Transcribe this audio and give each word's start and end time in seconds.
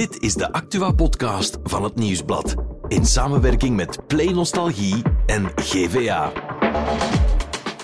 Dit 0.00 0.22
is 0.22 0.34
de 0.34 0.52
Actua-podcast 0.52 1.58
van 1.62 1.84
het 1.84 1.94
Nieuwsblad. 1.94 2.54
In 2.88 3.06
samenwerking 3.06 3.76
met 3.76 4.06
Play 4.06 4.32
Nostalgie 4.32 5.02
en 5.26 5.50
GVA. 5.54 6.32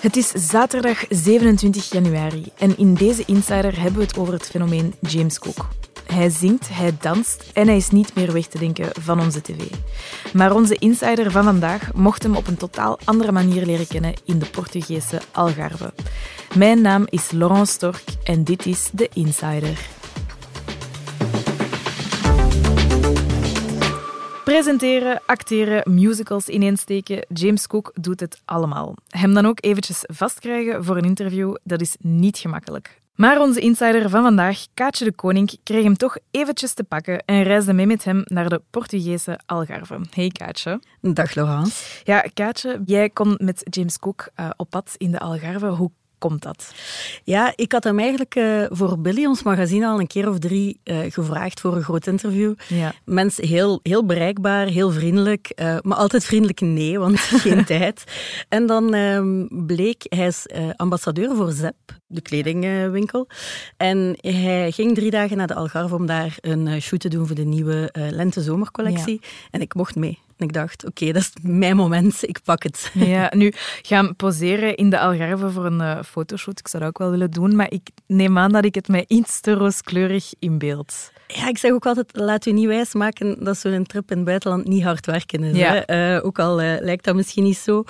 Het 0.01 0.15
is 0.15 0.27
zaterdag 0.27 1.05
27 1.09 1.91
januari 1.91 2.43
en 2.57 2.77
in 2.77 2.93
deze 2.93 3.23
Insider 3.25 3.79
hebben 3.79 3.99
we 3.99 4.05
het 4.05 4.17
over 4.17 4.33
het 4.33 4.45
fenomeen 4.45 4.93
James 4.99 5.39
Cook. 5.39 5.67
Hij 6.05 6.29
zingt, 6.29 6.69
hij 6.71 6.97
danst 6.99 7.51
en 7.53 7.67
hij 7.67 7.77
is 7.77 7.89
niet 7.89 8.15
meer 8.15 8.33
weg 8.33 8.45
te 8.45 8.59
denken 8.59 8.89
van 8.99 9.19
onze 9.19 9.41
tv. 9.41 9.61
Maar 10.33 10.55
onze 10.55 10.75
insider 10.75 11.31
van 11.31 11.43
vandaag 11.43 11.93
mocht 11.93 12.23
hem 12.23 12.35
op 12.35 12.47
een 12.47 12.57
totaal 12.57 12.99
andere 13.03 13.31
manier 13.31 13.65
leren 13.65 13.87
kennen 13.87 14.13
in 14.25 14.39
de 14.39 14.45
Portugese 14.45 15.21
Algarve. 15.31 15.93
Mijn 16.55 16.81
naam 16.81 17.05
is 17.09 17.31
Laurence 17.31 17.73
Stork 17.73 18.03
en 18.23 18.43
dit 18.43 18.65
is 18.65 18.89
de 18.93 19.09
Insider. 19.13 19.96
Presenteren, 24.47 25.21
acteren, 25.25 25.93
musicals 25.93 26.47
ineensteken. 26.47 27.25
James 27.33 27.67
Cook 27.67 27.91
doet 27.93 28.19
het 28.19 28.41
allemaal. 28.45 28.95
Hem 29.07 29.33
dan 29.33 29.45
ook 29.45 29.57
eventjes 29.61 30.03
vastkrijgen 30.05 30.83
voor 30.83 30.97
een 30.97 31.03
interview, 31.03 31.55
dat 31.63 31.81
is 31.81 31.95
niet 31.99 32.37
gemakkelijk. 32.37 33.01
Maar 33.15 33.41
onze 33.41 33.59
insider 33.59 34.09
van 34.09 34.23
vandaag, 34.23 34.65
Kaatje 34.73 35.05
de 35.05 35.11
Koning, 35.11 35.59
kreeg 35.63 35.83
hem 35.83 35.97
toch 35.97 36.17
eventjes 36.31 36.73
te 36.73 36.83
pakken 36.83 37.25
en 37.25 37.43
reisde 37.43 37.73
mee 37.73 37.85
met 37.87 38.03
hem 38.03 38.21
naar 38.25 38.49
de 38.49 38.61
Portugese 38.69 39.39
Algarve. 39.45 40.01
Hey 40.11 40.27
Kaatje. 40.27 40.81
Dag 41.01 41.35
Laurence. 41.35 42.01
Ja, 42.03 42.25
Kaatje, 42.33 42.81
jij 42.85 43.09
kon 43.09 43.39
met 43.41 43.61
James 43.63 43.99
Cook 43.99 44.29
uh, 44.39 44.49
op 44.57 44.69
pad 44.69 44.93
in 44.97 45.11
de 45.11 45.19
Algarve. 45.19 45.67
Hoe 45.67 45.91
komt 46.17 46.41
dat? 46.41 46.73
Ja, 47.23 47.53
ik 47.55 47.71
had 47.71 47.83
hem 47.83 47.99
eigenlijk 47.99 48.35
uh, 48.35 48.65
voor 48.69 48.99
Billy, 48.99 49.25
ons 49.25 49.43
magazine, 49.43 49.87
al 49.87 49.99
een 49.99 50.07
keer 50.07 50.29
of 50.29 50.39
drie 50.39 50.79
uh, 50.83 50.97
gevraagd 51.09 51.59
voor 51.59 51.75
een 51.75 51.83
groot 51.83 52.07
interview. 52.07 52.53
Ja. 52.67 52.93
Mensen 53.05 53.47
heel, 53.47 53.79
heel 53.83 54.05
bereikbaar, 54.05 54.67
heel 54.67 54.91
vriendelijk, 54.91 55.51
uh, 55.55 55.77
maar 55.81 55.97
altijd 55.97 56.25
vriendelijk 56.25 56.61
nee, 56.61 56.99
want 56.99 57.19
geen 57.45 57.65
tijd. 57.65 58.03
En 58.49 58.65
dan 58.65 58.93
ehm, 58.93 59.45
bleek, 59.65 60.05
hij 60.09 60.27
is 60.27 60.45
ambassadeur 60.75 61.35
voor 61.35 61.51
ZEP, 61.51 61.75
de 62.07 62.21
kledingwinkel. 62.21 63.27
En 63.77 64.17
hij 64.21 64.71
ging 64.71 64.95
drie 64.95 65.11
dagen 65.11 65.37
naar 65.37 65.47
de 65.47 65.55
Algarve 65.55 65.95
om 65.95 66.05
daar 66.05 66.37
een 66.41 66.81
shoot 66.81 66.99
te 66.99 67.09
doen 67.09 67.27
voor 67.27 67.35
de 67.35 67.45
nieuwe 67.45 67.89
lente-zomercollectie. 67.93 69.19
Ja. 69.21 69.27
En 69.51 69.61
ik 69.61 69.73
mocht 69.73 69.95
mee. 69.95 70.19
En 70.37 70.47
ik 70.47 70.53
dacht, 70.53 70.85
oké, 70.85 71.01
okay, 71.01 71.13
dat 71.13 71.21
is 71.21 71.31
mijn 71.41 71.75
moment, 71.75 72.27
ik 72.27 72.39
pak 72.43 72.63
het. 72.63 72.91
Ja, 72.93 73.31
nu 73.35 73.53
gaan 73.81 74.15
poseren 74.15 74.75
in 74.75 74.89
de 74.89 74.99
Algarve 74.99 75.49
voor 75.49 75.65
een 75.65 75.79
uh, 75.79 76.03
fotoshoot. 76.03 76.59
Ik 76.59 76.67
zou 76.67 76.83
dat 76.83 76.91
ook 76.91 76.97
wel 76.97 77.11
willen 77.11 77.31
doen, 77.31 77.55
maar 77.55 77.71
ik 77.71 77.89
neem 78.07 78.37
aan 78.37 78.51
dat 78.51 78.65
ik 78.65 78.75
het 78.75 78.87
mij 78.87 79.05
iets 79.07 79.39
te 79.39 79.53
rooskleurig 79.53 80.33
inbeeld. 80.39 81.11
Ja, 81.27 81.47
ik 81.47 81.57
zeg 81.57 81.71
ook 81.71 81.85
altijd, 81.85 82.09
laat 82.13 82.45
u 82.45 82.51
niet 82.51 82.67
wijsmaken 82.67 83.43
dat 83.43 83.57
zo'n 83.57 83.85
trip 83.85 84.11
in 84.11 84.17
het 84.17 84.25
buitenland 84.25 84.67
niet 84.67 84.83
hard 84.83 85.05
werken 85.05 85.43
is. 85.43 85.57
Ja. 85.57 85.83
Hè? 85.85 86.15
Uh, 86.15 86.25
ook 86.25 86.39
al 86.39 86.61
uh, 86.61 86.73
lijkt 86.79 87.03
dat 87.03 87.15
misschien 87.15 87.43
niet 87.43 87.57
zo. 87.57 87.83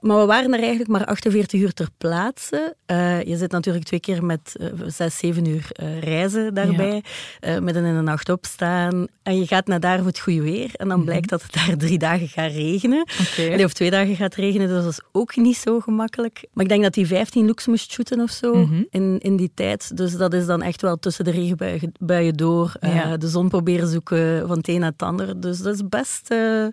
Maar 0.00 0.18
we 0.18 0.26
waren 0.26 0.52
er 0.52 0.58
eigenlijk 0.58 0.90
maar 0.90 1.04
48 1.04 1.60
uur 1.60 1.72
ter 1.72 1.88
plaatse. 1.98 2.76
Uh, 2.86 3.22
je 3.22 3.36
zit 3.36 3.50
natuurlijk 3.50 3.84
twee 3.84 4.00
keer 4.00 4.24
met 4.24 4.56
zes, 4.86 5.18
zeven 5.18 5.46
uur 5.46 5.66
reizen 6.00 6.54
daarbij. 6.54 7.02
Ja. 7.40 7.60
midden 7.60 7.84
in 7.84 7.94
de 7.94 8.00
nacht 8.00 8.28
opstaan. 8.28 9.06
En 9.22 9.38
je 9.38 9.46
gaat 9.46 9.66
naar 9.66 9.80
daar 9.80 9.98
voor 9.98 10.06
het 10.06 10.18
goede 10.18 10.42
weer. 10.42 10.70
En 10.72 10.72
dan 10.76 10.86
mm 10.86 10.92
-hmm. 10.94 11.04
blijkt 11.04 11.28
dat 11.28 11.42
het 11.42 11.52
daar 11.52 11.76
drie 11.76 11.98
dagen 11.98 12.28
gaat 12.28 12.52
regenen. 12.52 13.06
Okay. 13.30 13.64
Of 13.64 13.72
twee 13.72 13.90
dagen 13.90 14.16
gaat 14.16 14.34
regenen, 14.34 14.68
dus 14.68 14.82
dat 14.82 14.92
is 14.92 15.00
ook 15.12 15.36
niet 15.36 15.56
zo 15.56 15.80
gemakkelijk. 15.80 16.46
Maar 16.52 16.64
ik 16.64 16.70
denk 16.70 16.82
dat 16.82 16.94
hij 16.94 17.06
15 17.06 17.46
looks 17.46 17.66
moest 17.66 17.92
shooten 17.92 18.20
of 18.20 18.30
zo 18.30 18.54
mm 18.54 18.64
-hmm. 18.64 18.86
in, 18.90 19.18
in 19.18 19.36
die 19.36 19.50
tijd. 19.54 19.96
Dus 19.96 20.16
dat 20.16 20.34
is 20.34 20.46
dan 20.46 20.62
echt 20.62 20.82
wel 20.82 20.98
tussen 20.98 21.24
de 21.24 21.30
regenbuien 21.30 22.36
door 22.36 22.74
ja. 22.90 23.16
de 23.16 23.28
zon 23.28 23.48
proberen 23.48 23.88
zoeken 23.88 24.48
van 24.48 24.56
het 24.56 24.68
een 24.68 24.80
naar 24.80 24.90
het 24.90 25.02
ander. 25.02 25.40
Dus 25.40 25.58
dat 25.58 25.74
is 25.74 25.88
best... 25.88 26.30
Uh, 26.32 26.66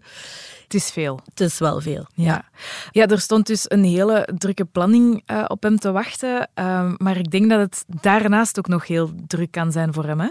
het 0.63 0.73
is 0.73 0.91
veel. 0.91 1.19
Het 1.29 1.39
is 1.39 1.59
wel 1.59 1.81
veel. 1.81 2.05
Ja, 2.13 2.45
ja 2.91 3.07
er 3.07 3.19
stond 3.19 3.47
dus 3.47 3.65
een 3.67 3.83
hele 3.83 4.29
drukke 4.37 4.65
planning 4.65 5.23
uh, 5.31 5.45
op 5.47 5.63
hem 5.63 5.79
te 5.79 5.91
wachten. 5.91 6.49
Uh, 6.55 6.93
maar 6.97 7.17
ik 7.17 7.31
denk 7.31 7.49
dat 7.49 7.59
het 7.59 7.85
daarnaast 8.01 8.57
ook 8.57 8.67
nog 8.67 8.87
heel 8.87 9.11
druk 9.27 9.51
kan 9.51 9.71
zijn 9.71 9.93
voor 9.93 10.05
hem. 10.05 10.19
Hè? 10.19 10.29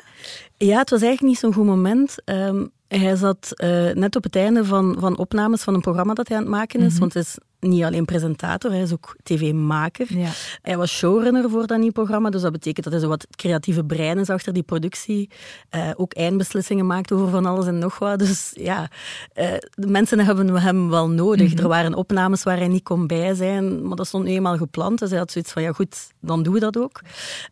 Ja, 0.57 0.79
het 0.79 0.91
was 0.91 1.03
eigenlijk 1.03 1.33
niet 1.33 1.39
zo'n 1.39 1.53
goed 1.53 1.67
moment. 1.67 2.15
Um, 2.25 2.71
hij 2.89 3.17
zat 3.17 3.53
uh, 3.57 3.93
net 3.93 4.17
op 4.17 4.23
het 4.23 4.37
einde 4.37 4.65
van, 4.65 4.97
van 4.99 5.19
opnames 5.19 5.63
van 5.63 5.75
een 5.75 5.81
programma 5.81 6.15
dat 6.15 6.29
hij 6.29 6.37
aan 6.37 6.43
het 6.43 6.53
maken 6.53 6.81
is. 6.81 6.85
Mm 6.85 6.91
-hmm. 6.91 6.99
Want 6.99 7.15
het 7.15 7.25
is 7.25 7.39
niet 7.61 7.85
alleen 7.85 8.05
presentator, 8.05 8.71
hij 8.71 8.81
is 8.81 8.93
ook 8.93 9.17
tv-maker. 9.23 10.07
Ja. 10.19 10.31
Hij 10.63 10.77
was 10.77 10.97
showrunner 10.97 11.51
voor 11.51 11.67
dat 11.67 11.79
nieuwe 11.79 11.93
programma, 11.93 12.31
dus 12.31 12.43
dat 12.43 12.53
betekent 12.53 12.85
dat 12.85 12.93
hij 12.93 13.03
zo 13.03 13.09
wat 13.09 13.27
creatieve 13.31 13.85
brein 13.85 14.19
is 14.19 14.31
achter 14.31 14.53
die 14.53 14.63
productie. 14.63 15.31
Uh, 15.75 15.91
ook 15.97 16.15
eindbeslissingen 16.15 16.87
maakt 16.87 17.13
over 17.13 17.29
van 17.29 17.47
alles 17.47 17.67
en 17.67 17.79
nog 17.79 17.99
wat. 17.99 18.19
Dus 18.19 18.51
ja, 18.55 18.91
uh, 19.35 19.47
de 19.75 19.87
mensen 19.87 20.21
hebben 20.21 20.57
hem 20.57 20.91
wel 20.91 21.09
nodig. 21.09 21.47
Mm 21.47 21.57
-hmm. 21.57 21.63
Er 21.63 21.69
waren 21.69 21.95
opnames 21.95 22.43
waar 22.43 22.57
hij 22.57 22.69
niet 22.69 22.83
kon 22.83 23.07
bij 23.07 23.35
zijn, 23.35 23.87
maar 23.87 23.97
dat 23.97 24.07
stond 24.07 24.25
nu 24.25 24.31
eenmaal 24.31 24.57
gepland. 24.57 24.99
Dus 24.99 25.11
hij 25.11 25.19
had 25.19 25.33
zoiets 25.33 25.53
van, 25.53 25.63
ja 25.63 25.73
goed, 25.73 25.97
dan 26.21 26.43
doen 26.43 26.53
we 26.53 26.61
dat 26.61 26.79
ook. 26.79 27.01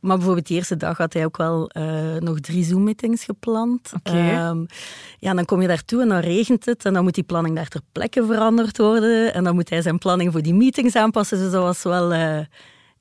Maar 0.00 0.16
bijvoorbeeld 0.16 0.46
de 0.46 0.54
eerste 0.54 0.76
dag 0.76 0.98
had 0.98 1.12
hij 1.12 1.24
ook 1.24 1.36
wel 1.36 1.70
uh, 1.76 2.16
nog 2.18 2.40
drie 2.40 2.64
Zoom-meetings 2.64 3.24
gepland. 3.24 3.92
Okay. 3.96 4.48
Um, 4.48 4.66
ja, 5.18 5.34
dan 5.34 5.44
kom 5.44 5.62
je 5.62 5.68
daartoe 5.68 6.02
en 6.02 6.08
dan 6.08 6.18
regent 6.18 6.64
het 6.64 6.84
en 6.84 6.92
dan 6.92 7.02
moet 7.02 7.14
die 7.14 7.24
planning 7.24 7.56
daar 7.56 7.68
ter 7.68 7.80
plekke 7.92 8.26
veranderd 8.26 8.78
worden 8.78 9.34
en 9.34 9.44
dan 9.44 9.54
moet 9.54 9.70
hij 9.70 9.82
zijn 9.82 9.95
planning 9.98 10.32
voor 10.32 10.42
die 10.42 10.54
meetings 10.54 10.96
aanpassen. 10.96 11.38
Dus 11.38 11.50
dat 11.50 11.62
was 11.62 11.82
wel, 11.82 12.12
uh, 12.12 12.38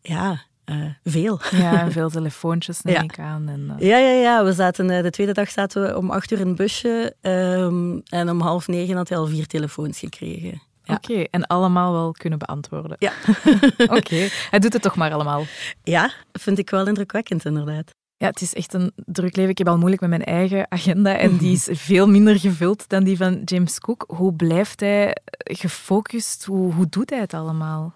ja, 0.01 0.41
uh, 0.66 0.85
veel. 1.03 1.39
Ja, 1.51 1.91
veel 1.91 2.09
telefoontjes 2.09 2.81
neem 2.81 2.95
ja. 2.95 3.01
ik 3.01 3.19
aan. 3.19 3.47
En, 3.50 3.78
uh... 3.79 3.88
ja, 3.88 3.97
ja, 3.97 4.11
ja. 4.11 4.44
We 4.44 4.53
zaten, 4.53 4.88
de 4.88 5.09
tweede 5.09 5.33
dag 5.33 5.50
zaten 5.50 5.81
we 5.81 5.97
om 5.97 6.11
acht 6.11 6.31
uur 6.31 6.39
in 6.39 6.47
het 6.47 6.56
busje 6.56 7.16
um, 7.22 8.01
en 8.06 8.29
om 8.29 8.41
half 8.41 8.67
negen 8.67 8.95
had 8.95 9.09
hij 9.09 9.17
al 9.17 9.28
vier 9.28 9.47
telefoons 9.47 10.00
gekregen. 10.00 10.61
Ja. 10.83 10.94
Oké, 10.94 11.11
okay, 11.11 11.28
en 11.31 11.47
allemaal 11.47 11.91
wel 11.91 12.11
kunnen 12.11 12.39
beantwoorden. 12.39 12.95
Ja. 13.00 13.12
Oké, 13.77 13.95
okay. 13.95 14.29
hij 14.50 14.59
doet 14.59 14.73
het 14.73 14.81
toch 14.81 14.95
maar 14.95 15.13
allemaal. 15.13 15.44
Ja, 15.83 16.12
vind 16.31 16.57
ik 16.57 16.69
wel 16.69 16.88
indrukwekkend 16.88 17.45
inderdaad. 17.45 17.91
Ja, 18.25 18.31
het 18.31 18.41
is 18.41 18.53
echt 18.53 18.74
een 18.74 18.91
druk 18.96 19.36
leven. 19.36 19.52
Ik 19.52 19.58
heb 19.58 19.68
al 19.68 19.78
moeilijk 19.78 20.02
met 20.02 20.09
mijn 20.09 20.24
eigen 20.24 20.72
agenda 20.72 21.18
en 21.18 21.38
die 21.38 21.53
is 21.53 21.68
veel 21.72 22.08
minder 22.08 22.40
gevuld 22.40 22.90
dan 22.90 23.03
die 23.03 23.18
van 23.18 23.41
James 23.46 23.80
Cook. 23.80 24.03
Hoe 24.08 24.34
blijft 24.34 24.80
hij 24.80 25.16
gefocust? 25.38 26.46
Hoe, 26.46 26.74
hoe 26.74 26.90
doet 26.90 27.09
hij 27.09 27.19
het 27.19 27.34
allemaal? 27.34 27.94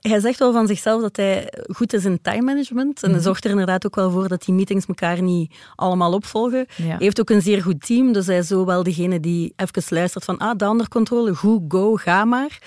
Hij 0.00 0.20
zegt 0.20 0.38
wel 0.38 0.52
van 0.52 0.66
zichzelf 0.66 1.02
dat 1.02 1.16
hij 1.16 1.52
goed 1.74 1.92
is 1.92 2.04
in 2.04 2.22
time 2.22 2.42
management. 2.42 3.02
En 3.02 3.10
hij 3.10 3.20
zorgt 3.20 3.44
er 3.44 3.50
inderdaad 3.50 3.86
ook 3.86 3.94
wel 3.94 4.10
voor 4.10 4.28
dat 4.28 4.44
die 4.44 4.54
meetings 4.54 4.86
elkaar 4.86 5.22
niet 5.22 5.54
allemaal 5.74 6.12
opvolgen. 6.12 6.66
Ja. 6.76 6.84
Hij 6.84 6.96
heeft 6.98 7.20
ook 7.20 7.30
een 7.30 7.42
zeer 7.42 7.62
goed 7.62 7.86
team, 7.86 8.12
dus 8.12 8.26
hij 8.26 8.38
is 8.38 8.46
zo 8.46 8.64
wel 8.64 8.82
degene 8.82 9.20
die 9.20 9.52
even 9.56 9.82
luistert 9.88 10.24
van 10.24 10.38
ah, 10.38 10.56
de 10.56 10.64
andere 10.64 10.88
controle, 10.88 11.34
goed, 11.34 11.62
go, 11.68 11.96
ga 11.96 12.24
maar. 12.24 12.58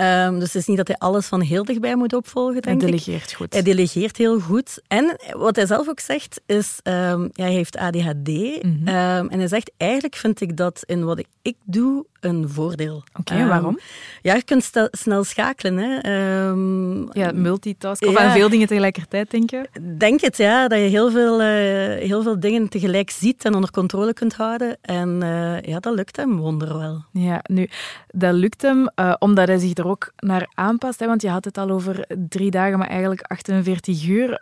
Um, 0.00 0.38
dus 0.38 0.52
het 0.52 0.62
is 0.62 0.66
niet 0.66 0.76
dat 0.76 0.88
hij 0.88 0.96
alles 0.98 1.26
van 1.26 1.40
heel 1.40 1.64
dichtbij 1.64 1.96
moet 1.96 2.12
opvolgen, 2.12 2.62
denk 2.62 2.80
hij 2.80 2.90
delegeert 2.90 3.30
ik. 3.30 3.36
goed. 3.36 3.52
Hij 3.52 3.62
delegeert 3.62 4.16
heel 4.16 4.40
goed. 4.40 4.80
En 4.88 5.16
wat 5.36 5.56
hij 5.56 5.66
zelf 5.66 5.88
ook 5.88 6.00
zegt, 6.00 6.40
is... 6.46 6.80
Um, 6.82 7.30
ja, 7.32 7.44
hij 7.44 7.52
heeft 7.52 7.76
ADHD. 7.76 8.28
Mm 8.28 8.80
-hmm. 8.84 8.88
um, 8.88 9.28
en 9.28 9.38
hij 9.38 9.48
zegt, 9.48 9.72
eigenlijk 9.76 10.14
vind 10.14 10.40
ik 10.40 10.56
dat 10.56 10.82
in 10.86 11.04
wat 11.04 11.18
ik, 11.18 11.26
ik 11.42 11.56
doe 11.64 12.06
een 12.20 12.48
voordeel. 12.48 12.96
Oké, 12.96 13.32
okay, 13.32 13.46
waarom? 13.46 13.78
Ja, 14.22 14.34
je 14.34 14.42
kunt 14.42 14.70
snel 14.90 15.24
schakelen. 15.24 15.76
Hè. 15.76 15.98
ja, 17.20 17.32
multitasken. 17.32 18.08
Of 18.08 18.18
ja, 18.18 18.24
aan 18.24 18.32
veel 18.32 18.48
dingen 18.48 18.66
tegelijkertijd 18.66 19.30
denken. 19.30 19.66
Denk 19.98 20.20
het, 20.20 20.36
ja. 20.36 20.68
Dat 20.68 20.78
je 20.78 20.84
heel 20.84 21.10
veel, 21.10 21.40
uh, 21.40 21.46
heel 22.08 22.22
veel 22.22 22.40
dingen 22.40 22.68
tegelijk 22.68 23.10
ziet 23.10 23.44
en 23.44 23.54
onder 23.54 23.70
controle 23.70 24.12
kunt 24.12 24.34
houden. 24.34 24.76
En 24.80 25.20
uh, 25.22 25.60
ja, 25.60 25.80
dat 25.80 25.94
lukt 25.94 26.16
hem 26.16 26.36
wonderwel. 26.36 27.04
Ja, 27.12 27.40
nu, 27.50 27.68
dat 28.08 28.34
lukt 28.34 28.62
hem 28.62 28.90
uh, 28.96 29.14
omdat 29.18 29.48
hij 29.48 29.58
zich 29.58 29.76
er 29.76 29.86
ook 29.86 30.12
naar 30.16 30.50
aanpast. 30.54 31.00
Hè, 31.00 31.06
want 31.06 31.22
je 31.22 31.28
had 31.28 31.44
het 31.44 31.58
al 31.58 31.70
over 31.70 32.06
drie 32.28 32.50
dagen, 32.50 32.78
maar 32.78 32.88
eigenlijk 32.88 33.22
48 33.22 34.06
uur. 34.06 34.38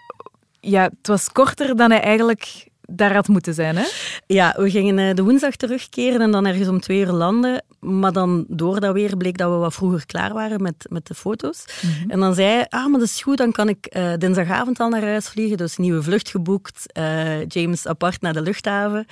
Ja, 0.64 0.82
het 0.82 1.06
was 1.06 1.32
korter 1.32 1.76
dan 1.76 1.90
hij 1.90 2.00
eigenlijk 2.00 2.70
daar 2.86 3.14
had 3.14 3.28
moeten 3.28 3.54
zijn, 3.54 3.76
hè? 3.76 3.84
Ja, 4.26 4.54
we 4.56 4.70
gingen 4.70 5.16
de 5.16 5.22
woensdag 5.22 5.56
terugkeren 5.56 6.20
en 6.20 6.30
dan 6.30 6.46
ergens 6.46 6.68
om 6.68 6.80
twee 6.80 7.00
uur 7.00 7.12
landen. 7.12 7.64
Maar 7.80 8.12
dan 8.12 8.44
door 8.48 8.80
dat 8.80 8.92
weer 8.92 9.16
bleek 9.16 9.38
dat 9.38 9.50
we 9.50 9.56
wat 9.56 9.74
vroeger 9.74 10.06
klaar 10.06 10.32
waren 10.32 10.62
met, 10.62 10.86
met 10.88 11.06
de 11.06 11.14
foto's. 11.14 11.64
Mm 11.82 11.90
-hmm. 11.90 12.10
En 12.10 12.20
dan 12.20 12.34
zei 12.34 12.48
hij, 12.48 12.66
ah, 12.68 12.86
maar 12.86 12.98
dat 12.98 13.08
is 13.08 13.22
goed, 13.22 13.36
dan 13.36 13.52
kan 13.52 13.68
ik 13.68 13.96
uh, 13.96 14.12
dinsdagavond 14.18 14.80
al 14.80 14.88
naar 14.88 15.02
huis 15.02 15.28
vliegen. 15.28 15.56
Dus 15.56 15.76
nieuwe 15.76 16.02
vlucht 16.02 16.28
geboekt, 16.28 16.98
uh, 16.98 17.46
James 17.46 17.86
apart 17.86 18.20
naar 18.20 18.32
de 18.32 18.42
luchthaven. 18.42 19.06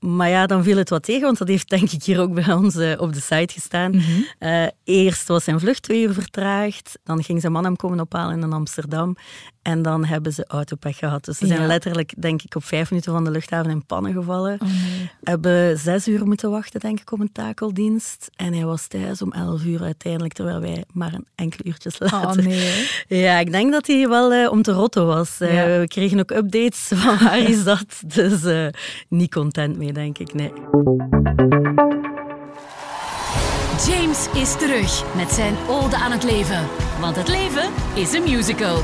Maar 0.00 0.28
ja, 0.28 0.46
dan 0.46 0.62
viel 0.62 0.76
het 0.76 0.88
wat 0.88 1.02
tegen, 1.02 1.22
want 1.22 1.38
dat 1.38 1.48
heeft 1.48 1.68
denk 1.68 1.90
ik 1.90 2.02
hier 2.02 2.20
ook 2.20 2.34
bij 2.34 2.52
ons 2.52 2.76
uh, 2.76 3.00
op 3.00 3.12
de 3.12 3.20
site 3.20 3.52
gestaan. 3.52 3.90
Mm 3.90 4.00
-hmm. 4.00 4.24
uh, 4.40 4.66
eerst 4.84 5.28
was 5.28 5.44
zijn 5.44 5.60
vlucht 5.60 5.82
twee 5.82 6.02
uur 6.02 6.12
vertraagd, 6.12 6.98
dan 7.04 7.22
ging 7.22 7.40
zijn 7.40 7.52
man 7.52 7.64
hem 7.64 7.76
komen 7.76 8.00
ophalen 8.00 8.42
in 8.42 8.52
Amsterdam 8.52 9.16
en 9.68 9.82
dan 9.82 10.04
hebben 10.04 10.32
ze 10.32 10.44
autopech 10.46 10.96
gehad. 10.96 11.24
Dus 11.24 11.38
ze 11.38 11.46
zijn 11.46 11.66
letterlijk, 11.66 12.12
denk 12.18 12.42
ik, 12.42 12.54
op 12.54 12.64
vijf 12.64 12.90
minuten 12.90 13.12
van 13.12 13.24
de 13.24 13.30
luchthaven 13.30 13.70
in 13.70 13.86
pannen 13.86 14.12
gevallen. 14.12 14.58
Oh 14.62 14.68
nee. 14.68 15.10
Hebben 15.22 15.78
zes 15.78 16.08
uur 16.08 16.26
moeten 16.26 16.50
wachten, 16.50 16.80
denk 16.80 17.00
ik, 17.00 17.12
op 17.12 17.20
een 17.20 17.32
takeldienst. 17.32 18.30
En 18.36 18.52
hij 18.52 18.64
was 18.64 18.86
thuis 18.86 19.22
om 19.22 19.32
elf 19.32 19.64
uur 19.64 19.82
uiteindelijk, 19.82 20.32
terwijl 20.32 20.60
wij 20.60 20.84
maar 20.92 21.14
een 21.14 21.26
enkele 21.34 21.64
uurtjes 21.64 21.98
later... 21.98 22.40
Oh 22.40 22.46
nee. 22.46 22.88
Ja, 23.08 23.38
ik 23.38 23.52
denk 23.52 23.72
dat 23.72 23.86
hij 23.86 24.08
wel 24.08 24.32
uh, 24.32 24.50
om 24.50 24.62
te 24.62 24.72
rotten 24.72 25.06
was. 25.06 25.36
Ja. 25.38 25.78
we 25.78 25.84
kregen 25.88 26.18
ook 26.18 26.30
updates 26.30 26.90
van 26.94 27.18
waar 27.18 27.30
hij 27.30 27.54
zat, 27.54 28.02
dus 28.06 28.72
niet 29.08 29.34
content 29.34 29.76
mee. 29.76 29.87
Mee, 29.92 30.04
denk 30.04 30.18
ik. 30.18 30.34
Nee. 30.34 30.52
James 33.86 34.28
is 34.34 34.56
terug 34.56 35.16
met 35.16 35.30
zijn 35.30 35.54
ode 35.68 35.96
aan 35.96 36.12
het 36.12 36.24
leven. 36.24 36.66
Want 37.00 37.16
het 37.16 37.28
leven 37.28 37.70
is 37.94 38.12
een 38.12 38.22
musical. 38.22 38.82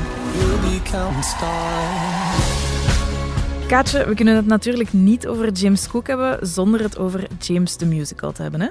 Kaatje, 3.68 4.06
we 4.06 4.14
kunnen 4.14 4.36
het 4.36 4.46
natuurlijk 4.46 4.92
niet 4.92 5.26
over 5.26 5.52
James 5.52 5.88
Cook 5.88 6.06
hebben 6.06 6.46
zonder 6.46 6.82
het 6.82 6.98
over 6.98 7.26
James 7.38 7.76
the 7.76 7.86
Musical 7.86 8.32
te 8.32 8.42
hebben. 8.42 8.60
Hè? 8.60 8.68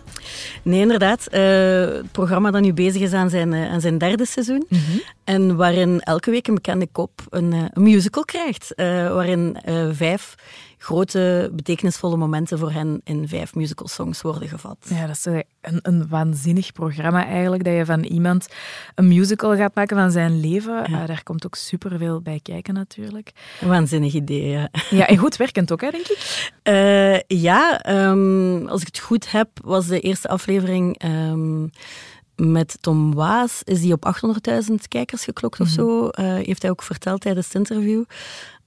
Nee, 0.63 0.79
inderdaad. 0.79 1.27
Uh, 1.31 1.39
het 1.79 2.11
programma 2.11 2.51
dat 2.51 2.61
nu 2.61 2.73
bezig 2.73 3.01
is 3.01 3.13
aan 3.13 3.29
zijn, 3.29 3.51
uh, 3.51 3.71
aan 3.71 3.81
zijn 3.81 3.97
derde 3.97 4.25
seizoen. 4.25 4.65
Mm 4.69 4.79
-hmm. 4.87 5.01
En 5.23 5.55
waarin 5.55 5.99
elke 5.99 6.31
week 6.31 6.47
een 6.47 6.53
bekende 6.53 6.87
kop 6.91 7.11
een, 7.29 7.53
uh, 7.53 7.63
een 7.73 7.83
musical 7.83 8.23
krijgt. 8.23 8.73
waarin 8.75 9.57
vijf 9.91 10.35
grote, 10.83 11.49
betekenisvolle 11.53 12.17
momenten 12.17 12.59
voor 12.59 12.71
hen 12.71 13.01
in 13.03 13.27
vijf 13.27 13.55
musical 13.55 13.87
songs 13.87 14.21
worden 14.21 14.49
gevat. 14.49 14.77
Ja, 14.89 15.07
dat 15.07 15.15
is 15.15 15.25
een, 15.25 15.79
een 15.81 16.07
waanzinnig 16.09 16.71
programma 16.71 17.25
eigenlijk, 17.25 17.63
dat 17.63 17.73
je 17.73 17.85
van 17.85 18.03
iemand 18.03 18.47
een 18.95 19.07
musical 19.07 19.55
gaat 19.55 19.75
maken 19.75 19.97
van 19.97 20.11
zijn 20.11 20.39
leven. 20.39 20.91
Ja. 20.91 21.01
Uh, 21.01 21.07
daar 21.07 21.23
komt 21.23 21.45
ook 21.45 21.55
superveel 21.55 22.21
bij 22.21 22.39
kijken 22.43 22.73
natuurlijk. 22.73 23.31
Een 23.61 23.67
waanzinnig 23.67 24.13
idee, 24.13 24.47
ja. 24.49 24.69
Ja, 24.89 25.07
en 25.07 25.17
goed 25.17 25.35
werkend 25.35 25.71
ook, 25.71 25.81
hè, 25.81 25.91
denk 25.91 26.07
ik? 26.07 26.51
Uh, 26.63 27.39
ja, 27.41 27.89
um, 28.09 28.67
als 28.67 28.81
ik 28.81 28.87
het 28.87 28.99
goed 28.99 29.31
heb, 29.31 29.49
was 29.63 29.87
de 29.87 29.99
eerste 29.99 30.27
aflevering... 30.27 31.03
Um, 31.05 31.71
met 32.51 32.77
Tom 32.81 33.13
Waas 33.13 33.61
is 33.63 33.81
die 33.81 33.93
op 33.93 34.13
800.000 34.69 34.73
kijkers 34.87 35.23
geklokt 35.23 35.59
of 35.59 35.67
zo. 35.67 36.05
Uh, 36.05 36.09
heeft 36.15 36.61
hij 36.61 36.71
ook 36.71 36.83
verteld 36.83 37.21
tijdens 37.21 37.45
het 37.45 37.55
interview. 37.55 38.03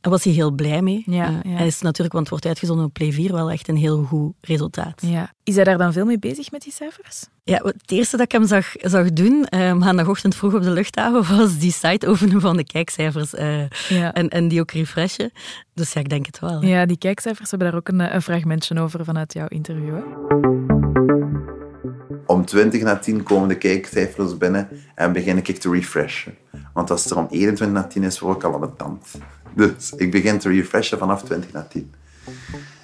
Daar 0.01 0.15
was 0.15 0.25
hij 0.25 0.33
heel 0.33 0.51
blij 0.51 0.83
mee. 0.83 1.03
Ja, 1.07 1.31
uh, 1.31 1.37
ja. 1.43 1.57
Hij 1.57 1.67
is 1.67 1.81
natuurlijk, 1.81 2.15
want 2.15 2.27
het 2.27 2.29
wordt 2.29 2.47
uitgezonden 2.47 2.87
op 2.87 2.93
Play 2.93 3.13
4, 3.13 3.33
wel 3.33 3.51
echt 3.51 3.69
een 3.69 3.77
heel 3.77 4.03
goed 4.03 4.33
resultaat. 4.41 5.03
Ja. 5.07 5.33
Is 5.43 5.55
hij 5.55 5.65
daar 5.65 5.79
dan 5.79 5.93
veel 5.93 6.05
mee 6.05 6.19
bezig 6.19 6.51
met 6.51 6.63
die 6.63 6.73
cijfers? 6.73 7.27
Ja, 7.45 7.61
het 7.65 7.91
eerste 7.91 8.17
dat 8.17 8.25
ik 8.25 8.33
hem 8.33 8.47
zag, 8.47 8.73
zag 8.81 9.13
doen, 9.13 9.47
uh, 9.55 9.73
maandagochtend 9.73 10.35
vroeg 10.35 10.55
op 10.55 10.63
de 10.63 10.71
luchthaven, 10.71 11.29
was 11.37 11.59
die 11.59 11.73
site 11.73 12.07
openen 12.07 12.41
van 12.41 12.57
de 12.57 12.65
kijkcijfers 12.65 13.35
uh, 13.35 13.69
ja. 13.89 14.13
en, 14.13 14.29
en 14.29 14.49
die 14.49 14.61
ook 14.61 14.71
refreshen. 14.71 15.31
Dus 15.75 15.93
ja, 15.93 16.01
ik 16.01 16.09
denk 16.09 16.27
het 16.27 16.39
wel. 16.39 16.65
Ja, 16.65 16.87
die 16.87 16.99
kijkcijfers 16.99 17.51
hebben 17.51 17.69
daar 17.69 17.79
ook 17.79 17.89
een, 17.89 18.15
een 18.15 18.23
fragmentje 18.23 18.81
over 18.81 19.05
vanuit 19.05 19.33
jouw 19.33 19.49
interview. 19.49 19.95
Hè? 19.95 20.86
Om 22.37 22.45
20 22.45 22.83
na 22.83 22.97
10 22.97 23.23
komen 23.23 23.49
de 23.49 23.57
kijkcijfers 23.57 24.37
binnen 24.37 24.69
en 24.95 25.13
begin 25.13 25.37
ik 25.37 25.59
te 25.59 25.71
refreshen. 25.71 26.35
Want 26.73 26.91
als 26.91 27.03
het 27.03 27.13
er 27.13 27.19
om 27.19 27.27
21 27.31 27.83
na 27.83 27.87
10 27.87 28.03
is, 28.03 28.19
word 28.19 28.37
ik 28.37 28.43
al 28.43 28.55
aan 28.55 28.61
de 28.61 28.71
tand. 28.77 29.07
Dus 29.55 29.93
ik 29.97 30.11
begin 30.11 30.39
te 30.39 30.49
refreshen 30.49 30.99
vanaf 30.99 31.23
20 31.23 31.53
na 31.53 31.67
10. 31.71 31.93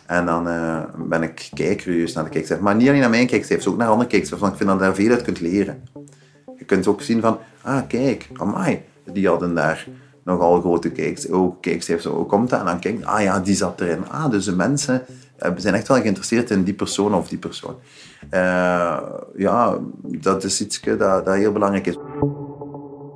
En 0.06 0.26
dan 0.26 0.48
uh, 0.48 0.82
ben 0.96 1.22
ik 1.22 1.50
kijkcurieus 1.54 2.12
naar 2.12 2.24
de 2.24 2.30
kijkcijfers. 2.30 2.66
Maar 2.66 2.76
niet 2.76 2.88
alleen 2.88 3.00
naar 3.00 3.10
mijn 3.10 3.26
kijkcijfers, 3.26 3.68
ook 3.68 3.76
naar 3.76 3.88
andere 3.88 4.08
kijkcijfers. 4.08 4.40
Want 4.40 4.52
ik 4.52 4.58
vind 4.58 4.70
dat 4.70 4.78
je 4.78 4.84
daar 4.84 4.94
veel 4.94 5.10
uit 5.10 5.22
kunt 5.22 5.40
leren. 5.40 5.82
Je 6.58 6.64
kunt 6.64 6.86
ook 6.86 7.02
zien 7.02 7.20
van, 7.20 7.38
ah 7.62 7.82
kijk, 7.88 8.28
amai, 8.36 8.82
die 9.04 9.28
hadden 9.28 9.54
daar 9.54 9.86
nogal 10.24 10.60
grote 10.60 10.90
kijkcijfers. 10.90 11.40
Oh, 11.40 11.60
kijkcijfers, 11.60 12.14
hoe 12.14 12.26
komt 12.26 12.50
dat? 12.50 12.60
En 12.60 12.66
dan 12.66 12.78
kijk 12.78 13.04
ah 13.04 13.22
ja, 13.22 13.40
die 13.40 13.54
zat 13.54 13.80
erin. 13.80 14.08
Ah, 14.08 14.30
dus 14.30 14.44
de 14.44 14.56
mensen 14.56 15.02
uh, 15.46 15.52
zijn 15.56 15.74
echt 15.74 15.88
wel 15.88 16.00
geïnteresseerd 16.00 16.50
in 16.50 16.62
die 16.62 16.74
persoon 16.74 17.14
of 17.14 17.28
die 17.28 17.38
persoon. 17.38 17.74
Uh, 18.30 19.00
ja, 19.36 19.78
dat 20.02 20.44
is 20.44 20.60
iets 20.60 20.80
dat, 20.80 20.98
dat 20.98 21.34
heel 21.34 21.52
belangrijk 21.52 21.86
is. 21.86 21.96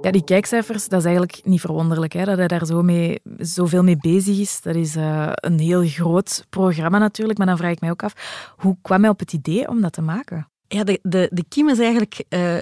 Ja, 0.00 0.10
die 0.10 0.24
kijkcijfers, 0.24 0.88
dat 0.88 0.98
is 0.98 1.04
eigenlijk 1.04 1.40
niet 1.44 1.60
verwonderlijk 1.60 2.12
hè, 2.12 2.24
dat 2.24 2.38
hij 2.38 2.46
daar 2.46 2.66
zo 2.66 2.82
mee, 2.82 3.20
zoveel 3.38 3.82
mee 3.82 3.96
bezig 4.00 4.38
is. 4.38 4.60
Dat 4.62 4.74
is 4.74 4.96
uh, 4.96 5.28
een 5.34 5.58
heel 5.58 5.86
groot 5.86 6.46
programma 6.50 6.98
natuurlijk, 6.98 7.38
maar 7.38 7.46
dan 7.46 7.56
vraag 7.56 7.70
ik 7.70 7.80
mij 7.80 7.90
ook 7.90 8.02
af, 8.02 8.12
hoe 8.56 8.76
kwam 8.82 9.00
hij 9.00 9.10
op 9.10 9.18
het 9.18 9.32
idee 9.32 9.68
om 9.68 9.80
dat 9.80 9.92
te 9.92 10.02
maken? 10.02 10.48
Ja, 10.68 10.84
de, 10.84 10.98
de, 11.02 11.30
de 11.32 11.44
kiem 11.48 11.68
is 11.68 11.78
eigenlijk 11.78 12.24
uh, 12.28 12.56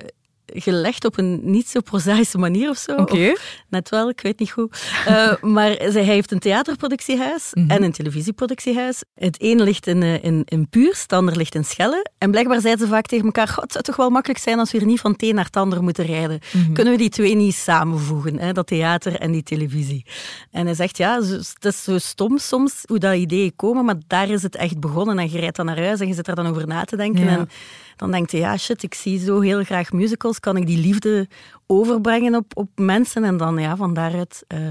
gelegd 0.47 1.05
op 1.05 1.19
een 1.19 1.41
niet 1.43 1.69
zo 1.69 1.81
prozaïsche 1.81 2.39
manier 2.39 2.71
of 2.71 2.77
zo. 2.77 2.95
Okay. 2.95 3.37
net 3.69 3.89
wel, 3.89 4.09
ik 4.09 4.21
weet 4.21 4.39
niet 4.39 4.51
goed. 4.51 4.83
Uh, 5.09 5.35
maar 5.57 5.71
hij 5.71 6.03
heeft 6.03 6.33
een 6.33 6.39
theaterproductiehuis 6.39 7.51
mm 7.53 7.63
-hmm. 7.63 7.71
en 7.71 7.83
een 7.83 7.93
televisieproductiehuis. 7.93 9.03
Het 9.15 9.41
ene 9.41 9.63
ligt 9.63 9.87
in, 9.87 10.03
in, 10.03 10.43
in 10.45 10.69
Puurs, 10.69 11.03
het 11.03 11.13
andere 11.13 11.37
ligt 11.37 11.55
in 11.55 11.65
Schelle. 11.65 12.11
En 12.19 12.31
blijkbaar 12.31 12.61
zeiden 12.61 12.87
ze 12.87 12.93
vaak 12.93 13.07
tegen 13.07 13.25
elkaar, 13.25 13.57
het 13.61 13.73
zou 13.73 13.85
toch 13.85 13.97
wel 13.97 14.11
makkelijk 14.11 14.41
zijn 14.41 14.59
als 14.59 14.73
we 14.73 14.79
hier 14.79 14.87
niet 14.87 15.01
van 15.01 15.13
het 15.13 15.23
een 15.23 15.35
naar 15.35 15.45
het 15.45 15.57
ander 15.57 15.83
moeten 15.83 16.05
rijden. 16.07 16.41
Mm 16.53 16.65
-hmm. 16.65 16.75
Kunnen 16.75 16.93
we 16.93 16.99
die 16.99 17.09
twee 17.09 17.35
niet 17.35 17.55
samenvoegen, 17.55 18.39
hè? 18.39 18.53
dat 18.53 18.67
theater 18.67 19.17
en 19.17 19.33
die 19.33 19.43
televisie? 19.43 20.07
En 20.51 20.67
hij 20.67 20.75
zegt, 20.75 20.97
ja, 20.97 21.21
het 21.23 21.65
is 21.65 21.83
zo 21.83 21.99
stom 21.99 22.39
soms 22.39 22.83
hoe 22.87 22.99
dat 22.99 23.15
ideeën 23.15 23.53
komen, 23.57 23.85
maar 23.85 23.97
daar 24.07 24.29
is 24.29 24.43
het 24.43 24.57
echt 24.57 24.81
begonnen. 24.81 25.19
En 25.19 25.31
je 25.31 25.39
rijdt 25.39 25.57
dan 25.57 25.67
naar 25.67 25.83
huis 25.83 26.01
en 26.01 26.09
je 26.09 26.15
zit 26.15 26.29
er 26.29 26.35
dan 26.35 26.47
over 26.47 26.67
na 26.67 26.85
te 26.85 26.97
denken. 26.97 27.25
Ja. 27.25 27.39
En 27.39 27.49
dan 27.97 28.11
denkt 28.11 28.31
je, 28.31 28.39
ja 28.39 28.57
shit, 28.57 28.83
ik 28.83 28.95
zie 28.95 29.19
zo 29.19 29.41
heel 29.41 29.65
graag 29.65 29.93
musicals, 29.93 30.34
kan 30.41 30.57
ik 30.57 30.67
die 30.67 30.79
liefde 30.79 31.29
overbrengen 31.67 32.35
op, 32.35 32.57
op 32.57 32.69
mensen? 32.77 33.25
En 33.25 33.37
dan, 33.37 33.59
ja, 33.59 33.77
van 33.77 33.95
daaruit 33.95 34.45
uh, 34.49 34.69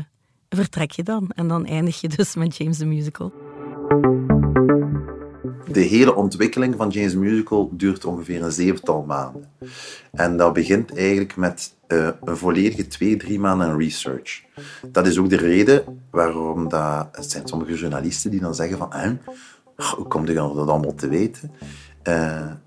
vertrek 0.49 0.91
je 0.91 1.03
dan. 1.03 1.31
En 1.35 1.47
dan 1.47 1.65
eindig 1.65 2.01
je 2.01 2.07
dus 2.07 2.35
met 2.35 2.57
James 2.57 2.77
the 2.77 2.85
Musical. 2.85 3.33
De 5.71 5.81
hele 5.81 6.15
ontwikkeling 6.15 6.75
van 6.77 6.89
James 6.89 7.11
the 7.11 7.17
Musical 7.17 7.69
duurt 7.71 8.05
ongeveer 8.05 8.43
een 8.43 8.51
zevental 8.51 9.03
maanden. 9.03 9.49
En 10.11 10.37
dat 10.37 10.53
begint 10.53 10.97
eigenlijk 10.97 11.35
met 11.35 11.73
uh, 11.87 12.09
een 12.23 12.37
volledige 12.37 12.87
twee, 12.87 13.17
drie 13.17 13.39
maanden 13.39 13.77
research. 13.77 14.43
Dat 14.91 15.07
is 15.07 15.17
ook 15.17 15.29
de 15.29 15.37
reden 15.37 16.01
waarom 16.11 16.69
dat, 16.69 17.07
zijn 17.19 17.47
sommige 17.47 17.75
journalisten 17.75 18.31
die 18.31 18.39
dan 18.39 18.55
zeggen 18.55 18.77
van 18.77 19.19
hoe 19.75 20.07
kom 20.07 20.25
je 20.25 20.33
dat 20.33 20.67
allemaal 20.69 20.95
te 20.95 21.07
weten? 21.07 21.51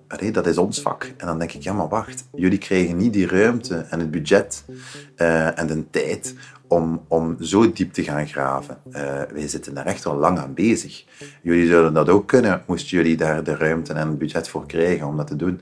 Allee, 0.08 0.30
dat 0.30 0.46
is 0.46 0.58
ons 0.58 0.80
vak. 0.80 1.12
En 1.16 1.26
dan 1.26 1.38
denk 1.38 1.52
ik, 1.52 1.62
ja, 1.62 1.72
maar 1.72 1.88
wacht. 1.88 2.24
Jullie 2.34 2.58
krijgen 2.58 2.96
niet 2.96 3.12
die 3.12 3.26
ruimte 3.26 3.86
en 3.90 4.00
het 4.00 4.10
budget 4.10 4.64
uh, 5.16 5.58
en 5.58 5.66
de 5.66 5.90
tijd 5.90 6.34
om, 6.68 7.04
om 7.08 7.36
zo 7.40 7.72
diep 7.72 7.92
te 7.92 8.02
gaan 8.02 8.28
graven. 8.28 8.78
Uh, 8.88 8.94
wij 9.32 9.48
zitten 9.48 9.74
daar 9.74 9.86
echt 9.86 10.06
al 10.06 10.16
lang 10.16 10.38
aan 10.38 10.54
bezig. 10.54 11.04
Jullie 11.42 11.68
zouden 11.68 11.92
dat 11.92 12.08
ook 12.08 12.28
kunnen, 12.28 12.62
moesten 12.66 12.96
jullie 12.96 13.16
daar 13.16 13.44
de 13.44 13.56
ruimte 13.56 13.92
en 13.92 14.08
het 14.08 14.18
budget 14.18 14.48
voor 14.48 14.66
krijgen 14.66 15.06
om 15.06 15.16
dat 15.16 15.26
te 15.26 15.36
doen. 15.36 15.60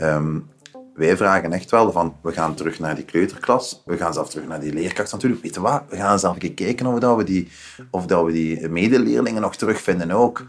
Um, 0.00 0.48
wij 0.94 1.16
vragen 1.16 1.52
echt 1.52 1.70
wel 1.70 1.92
van, 1.92 2.16
we 2.22 2.32
gaan 2.32 2.54
terug 2.54 2.78
naar 2.78 2.94
die 2.94 3.04
kleuterklas, 3.04 3.82
we 3.84 3.96
gaan 3.96 4.12
zelf 4.12 4.30
terug 4.30 4.46
naar 4.46 4.60
die 4.60 4.72
leerkracht 4.72 5.12
natuurlijk. 5.12 5.42
Weet 5.42 5.54
je 5.54 5.60
wat, 5.60 5.82
we 5.88 5.96
gaan 5.96 6.18
zelf 6.18 6.36
even 6.36 6.54
kijken 6.54 6.86
of, 6.86 6.98
dat 6.98 7.16
we, 7.16 7.24
die, 7.24 7.48
of 7.90 8.06
dat 8.06 8.24
we 8.24 8.32
die 8.32 8.68
medeleerlingen 8.68 9.42
nog 9.42 9.56
terugvinden 9.56 10.10
ook. 10.10 10.46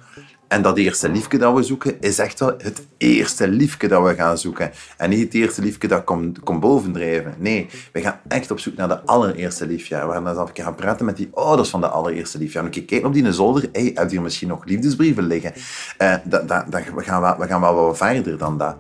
En 0.48 0.62
dat 0.62 0.78
eerste 0.78 1.10
liefje 1.10 1.38
dat 1.38 1.56
we 1.56 1.64
zoeken, 1.64 2.02
is 2.02 2.20
echt 2.20 2.40
wel 2.40 2.54
het 2.58 2.86
eerste 2.98 3.48
liefje 3.48 3.88
dat 3.88 4.04
we 4.04 4.16
gaan 4.16 4.38
zoeken. 4.38 4.72
En 4.98 5.10
niet 5.10 5.24
het 5.24 5.34
eerste 5.34 5.62
liefje 5.62 5.88
dat 5.88 6.04
komt 6.04 6.40
kom 6.40 6.60
bovendrijven. 6.60 7.36
Nee, 7.38 7.70
we 7.92 8.02
gaan 8.02 8.20
echt 8.28 8.52
op 8.52 8.60
zoek 8.60 8.76
naar 8.76 8.88
de 8.88 9.02
allereerste 9.02 9.68
liefje. 9.68 10.08
We 10.08 10.12
gaan 10.12 10.24
dan 10.24 10.50
gaan 10.54 10.76
praten 10.76 11.06
met 11.06 11.18
die 11.18 11.30
ouders 11.34 11.70
van 11.70 11.82
de 11.82 11.88
allereerste 11.88 12.38
liefje. 12.38 12.60
En 12.60 12.70
kijken 12.70 13.06
op 13.06 13.14
die 13.14 13.32
zolder, 13.32 13.70
hey, 13.72 13.92
heb 13.94 14.04
je 14.04 14.10
hier 14.10 14.22
misschien 14.22 14.48
nog 14.48 14.66
liefdesbrieven 14.66 15.28
liggen? 15.28 15.54
Uh, 16.02 16.16
dat, 16.24 16.48
dat, 16.48 16.72
dat, 16.72 16.82
we, 16.96 17.04
gaan 17.04 17.22
wel, 17.22 17.38
we 17.38 17.48
gaan 17.48 17.62
wel 17.62 17.76
wat 17.76 17.98
verder 17.98 18.38
dan 18.38 18.58
dat 18.58 18.76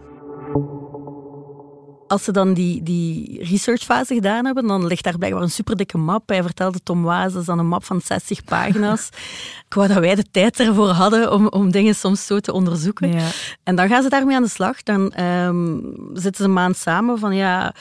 als 2.07 2.23
ze 2.23 2.31
dan 2.31 2.53
die, 2.53 2.83
die 2.83 3.43
researchfase 3.43 4.13
gedaan 4.13 4.45
hebben, 4.45 4.67
dan 4.67 4.87
ligt 4.87 5.03
daar 5.03 5.17
blijkbaar 5.17 5.43
een 5.43 5.49
superdikke 5.49 5.97
map. 5.97 6.29
Hij 6.29 6.41
vertelde 6.41 6.79
Tom 6.83 7.03
Waas, 7.03 7.31
dat 7.31 7.41
is 7.41 7.47
dan 7.47 7.59
een 7.59 7.67
map 7.67 7.83
van 7.83 8.01
60 8.01 8.43
pagina's. 8.43 9.09
Ik 9.67 9.73
wou 9.73 9.87
dat 9.87 9.97
wij 9.97 10.15
de 10.15 10.25
tijd 10.31 10.59
ervoor 10.59 10.89
hadden 10.89 11.31
om, 11.33 11.47
om 11.47 11.71
dingen 11.71 11.95
soms 11.95 12.25
zo 12.25 12.39
te 12.39 12.53
onderzoeken. 12.53 13.11
Ja. 13.11 13.27
En 13.63 13.75
dan 13.75 13.87
gaan 13.87 14.03
ze 14.03 14.09
daarmee 14.09 14.35
aan 14.35 14.43
de 14.43 14.49
slag. 14.49 14.83
Dan 14.83 15.19
um, 15.19 15.93
zitten 16.13 16.35
ze 16.35 16.43
een 16.43 16.53
maand 16.53 16.77
samen 16.77 17.19
van, 17.19 17.35
ja, 17.35 17.73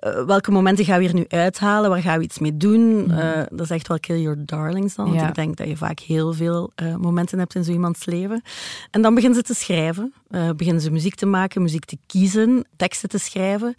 uh, 0.00 0.24
welke 0.24 0.50
momenten 0.50 0.84
gaan 0.84 0.98
we 0.98 1.04
hier 1.04 1.14
nu 1.14 1.24
uithalen? 1.28 1.90
Waar 1.90 2.02
gaan 2.02 2.18
we 2.18 2.24
iets 2.24 2.38
mee 2.38 2.56
doen? 2.56 2.80
Mm. 2.80 3.10
Uh, 3.10 3.42
dat 3.48 3.60
is 3.60 3.70
echt 3.70 3.88
wel 3.88 4.00
kill 4.00 4.20
your 4.20 4.42
darlings 4.46 4.94
dan. 4.94 5.06
Ja. 5.06 5.14
Want 5.14 5.28
ik 5.28 5.34
denk 5.34 5.56
dat 5.56 5.68
je 5.68 5.76
vaak 5.76 5.98
heel 5.98 6.32
veel 6.32 6.72
uh, 6.82 6.96
momenten 6.96 7.38
hebt 7.38 7.54
in 7.54 7.64
zo 7.64 7.72
iemands 7.72 8.04
leven. 8.04 8.42
En 8.90 9.02
dan 9.02 9.14
beginnen 9.14 9.38
ze 9.38 9.44
te 9.44 9.54
schrijven. 9.54 10.12
Beginnen 10.56 10.82
ze 10.82 10.90
muziek 10.90 11.14
te 11.14 11.26
maken, 11.26 11.62
muziek 11.62 11.84
te 11.84 11.98
kiezen, 12.06 12.64
teksten 12.76 13.08
te 13.08 13.18
schrijven. 13.18 13.76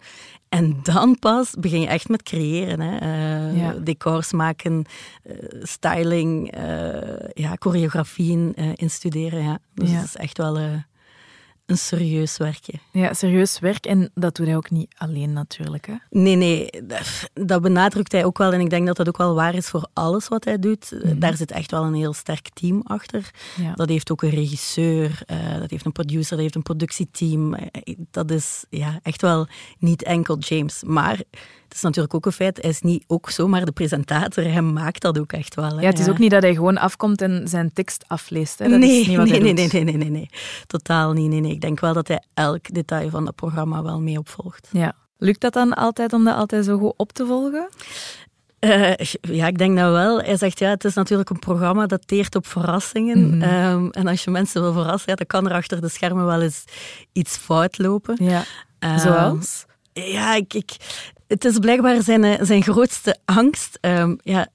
En 0.48 0.78
dan 0.82 1.18
pas 1.18 1.54
begin 1.58 1.80
je 1.80 1.86
echt 1.86 2.08
met 2.08 2.22
creëren. 2.22 2.80
Hè. 2.80 3.00
Uh, 3.52 3.60
ja. 3.60 3.72
Decors 3.72 4.32
maken, 4.32 4.84
uh, 5.24 5.34
styling, 5.62 6.54
ja, 7.34 7.56
choreografieën 7.58 8.54
instuderen. 8.74 9.42
Ja. 9.42 9.58
Dus 9.74 9.90
ja. 9.90 9.96
dat 9.96 10.04
is 10.04 10.16
echt 10.16 10.38
wel 10.38 10.58
een 11.66 11.78
serieus 11.78 12.36
werkje. 12.36 12.72
Ja, 12.90 13.14
serieus 13.14 13.58
werk. 13.58 13.86
En 13.86 14.10
dat 14.14 14.36
doet 14.36 14.46
hij 14.46 14.56
ook 14.56 14.70
niet 14.70 14.94
alleen 14.96 15.32
natuurlijk. 15.32 15.86
Hè? 15.86 15.94
Nee, 16.10 16.36
nee. 16.36 16.70
Dat 17.34 17.62
benadrukt 17.62 18.12
hij 18.12 18.24
ook 18.24 18.38
wel. 18.38 18.52
En 18.52 18.60
ik 18.60 18.70
denk 18.70 18.86
dat 18.86 18.96
dat 18.96 19.08
ook 19.08 19.16
wel 19.16 19.34
waar 19.34 19.54
is 19.54 19.66
voor 19.68 19.88
alles 19.92 20.28
wat 20.28 20.44
hij 20.44 20.58
doet. 20.58 20.90
Mhm. 20.90 21.18
Daar 21.18 21.36
zit 21.36 21.50
echt 21.50 21.70
wel 21.70 21.84
een 21.84 21.94
heel 21.94 22.12
sterk 22.12 22.48
team 22.48 22.80
achter. 22.84 23.30
Ja. 23.56 23.74
Dat 23.74 23.88
heeft 23.88 24.10
ook 24.10 24.22
een 24.22 24.30
regisseur, 24.30 25.22
uh, 25.26 25.58
dat 25.58 25.70
heeft 25.70 25.84
een 25.84 25.92
producer, 25.92 26.30
dat 26.30 26.40
heeft 26.40 26.54
een 26.54 26.62
productieteam. 26.62 27.54
Eh, 27.54 27.94
dat 28.10 28.30
is 28.30 28.64
ja, 28.70 28.98
echt 29.02 29.22
wel 29.22 29.46
niet 29.78 30.02
enkel 30.02 30.38
James. 30.38 30.82
Maar 30.84 31.20
het 31.68 31.74
is 31.74 31.80
natuurlijk 31.80 32.14
ook 32.14 32.26
een 32.26 32.32
feit, 32.32 32.58
hij 32.62 32.70
is 32.70 32.80
niet 32.80 33.04
ook 33.06 33.30
zomaar 33.30 33.64
de 33.64 33.72
presentator. 33.72 34.44
Hij 34.44 34.62
maakt 34.62 35.02
dat 35.02 35.18
ook 35.18 35.32
echt 35.32 35.54
wel. 35.54 35.76
Hè. 35.76 35.80
Ja, 35.80 35.88
het 35.88 35.98
is 35.98 36.08
ook 36.08 36.18
niet 36.18 36.30
dat 36.30 36.42
hij 36.42 36.54
gewoon 36.54 36.78
afkomt 36.78 37.22
en 37.22 37.48
zijn 37.48 37.72
tekst 37.72 38.04
afleest. 38.06 38.58
Hè. 38.58 38.68
Dat 38.68 38.78
nee, 38.78 39.00
is 39.00 39.06
niet 39.06 39.16
wat 39.16 39.26
nee, 39.26 39.40
hij 39.40 39.52
nee, 39.52 39.68
nee, 39.68 39.84
nee, 39.84 39.96
nee, 39.96 40.10
nee, 40.10 40.30
totaal 40.66 41.12
niet. 41.12 41.30
Nee, 41.30 41.40
nee. 41.40 41.55
Ik 41.56 41.62
denk 41.62 41.80
wel 41.80 41.92
dat 41.92 42.08
hij 42.08 42.22
elk 42.34 42.74
detail 42.74 43.10
van 43.10 43.26
het 43.26 43.34
programma 43.34 43.82
wel 43.82 44.00
mee 44.00 44.18
opvolgt. 44.18 44.68
Ja. 44.72 44.92
Lukt 45.18 45.40
dat 45.40 45.52
dan 45.52 45.74
altijd 45.74 46.12
om 46.12 46.24
dat 46.24 46.36
altijd 46.36 46.64
zo 46.64 46.78
goed 46.78 46.94
op 46.96 47.12
te 47.12 47.26
volgen? 47.26 47.68
Uh, 48.60 48.94
ja, 49.20 49.46
ik 49.46 49.58
denk 49.58 49.78
dat 49.78 49.92
wel. 49.92 50.20
Hij 50.20 50.36
zegt 50.36 50.58
ja, 50.58 50.68
het 50.68 50.84
is 50.84 50.94
natuurlijk 50.94 51.30
een 51.30 51.38
programma 51.38 51.86
dat 51.86 52.08
teert 52.08 52.34
op 52.34 52.46
verrassingen. 52.46 53.18
Mm 53.18 53.42
-hmm. 53.42 53.72
um, 53.72 53.90
en 53.90 54.06
als 54.06 54.24
je 54.24 54.30
mensen 54.30 54.62
wil 54.62 54.72
verrassen, 54.72 55.10
ja, 55.10 55.14
dan 55.14 55.26
kan 55.26 55.48
er 55.48 55.56
achter 55.56 55.80
de 55.80 55.88
schermen 55.88 56.26
wel 56.26 56.42
eens 56.42 56.64
iets 57.12 57.36
fout 57.36 57.78
lopen. 57.78 58.16
Ja. 58.24 58.44
Um, 58.78 58.98
Zoals? 58.98 59.64
Ja, 59.92 60.34
ik, 60.34 60.54
ik, 60.54 60.76
het 61.26 61.44
is 61.44 61.58
blijkbaar 61.58 62.02
zijn, 62.02 62.46
zijn 62.46 62.62
grootste 62.62 63.16
angst. 63.24 63.78
Um, 63.80 64.18
ja, 64.22 64.48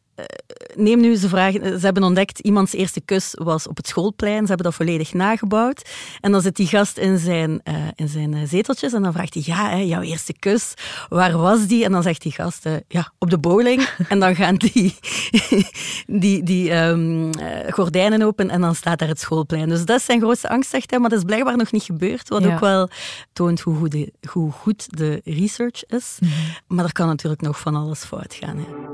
neem 0.76 1.00
nu 1.00 1.16
ze 1.16 1.30
vragen. 1.30 1.80
Ze 1.80 1.86
hebben 1.86 2.04
ontdekt, 2.04 2.40
iemands 2.40 2.74
eerste 2.74 3.02
kus 3.02 3.34
was 3.38 3.68
op 3.68 3.78
het 3.78 3.88
schoolplein. 3.88 4.42
Ze 4.42 4.48
hebben 4.48 4.66
dat 4.66 4.76
volledig 4.76 5.14
nagebouwd. 5.14 5.90
En 6.22 6.32
dan 6.32 6.42
zit 6.42 6.56
die 6.56 6.68
gast 6.68 6.98
in 6.98 7.18
zijn, 7.18 7.62
uh, 7.64 7.76
in 7.96 8.08
zijn 8.08 8.48
zeteltjes 8.48 8.94
en 8.94 9.02
dan 9.02 9.14
vraagt 9.14 9.34
hij, 9.34 9.44
ja, 9.46 9.70
hè, 9.70 9.78
jouw 9.78 10.02
eerste 10.02 10.34
kus, 10.40 10.74
waar 11.10 11.38
was 11.38 11.68
die? 11.68 11.84
En 11.84 11.92
dan 11.92 12.04
zegt 12.04 12.22
die 12.22 12.32
gast, 12.32 12.66
uh, 12.66 12.74
ja, 12.88 13.12
op 13.20 13.30
de 13.30 13.38
bowling. 13.38 13.90
en 14.10 14.20
dan 14.20 14.36
gaan 14.36 14.56
die, 14.56 14.96
die, 16.08 16.44
die 16.44 16.74
um, 16.74 17.26
uh, 17.26 17.32
gordijnen 17.70 18.22
open 18.22 18.50
en 18.50 18.62
dan 18.62 18.76
staat 18.76 19.00
daar 19.00 19.08
het 19.08 19.20
schoolplein. 19.20 19.70
Dus 19.70 19.86
dat 19.86 20.00
is 20.00 20.06
zijn 20.06 20.20
grootste 20.20 20.50
angst, 20.50 20.70
zegt 20.70 20.90
hij. 20.90 21.00
Maar 21.00 21.10
dat 21.10 21.20
is 21.20 21.26
blijkbaar 21.26 21.58
nog 21.58 21.72
niet 21.72 21.84
gebeurd. 21.84 22.30
Wat 22.30 22.44
ja. 22.44 22.54
ook 22.54 22.60
wel 22.60 22.90
toont 23.34 23.60
hoe 23.60 23.76
goed 23.76 23.92
de, 23.92 24.14
hoe 24.30 24.52
goed 24.52 24.98
de 24.98 25.22
research 25.24 25.86
is. 25.86 26.18
Mm 26.20 26.30
-hmm. 26.30 26.76
Maar 26.76 26.86
er 26.86 26.92
kan 26.92 27.08
natuurlijk 27.08 27.42
nog 27.42 27.60
van 27.60 27.76
alles 27.76 28.04
fout 28.04 28.34
gaan. 28.34 28.58
Hè. 28.58 28.91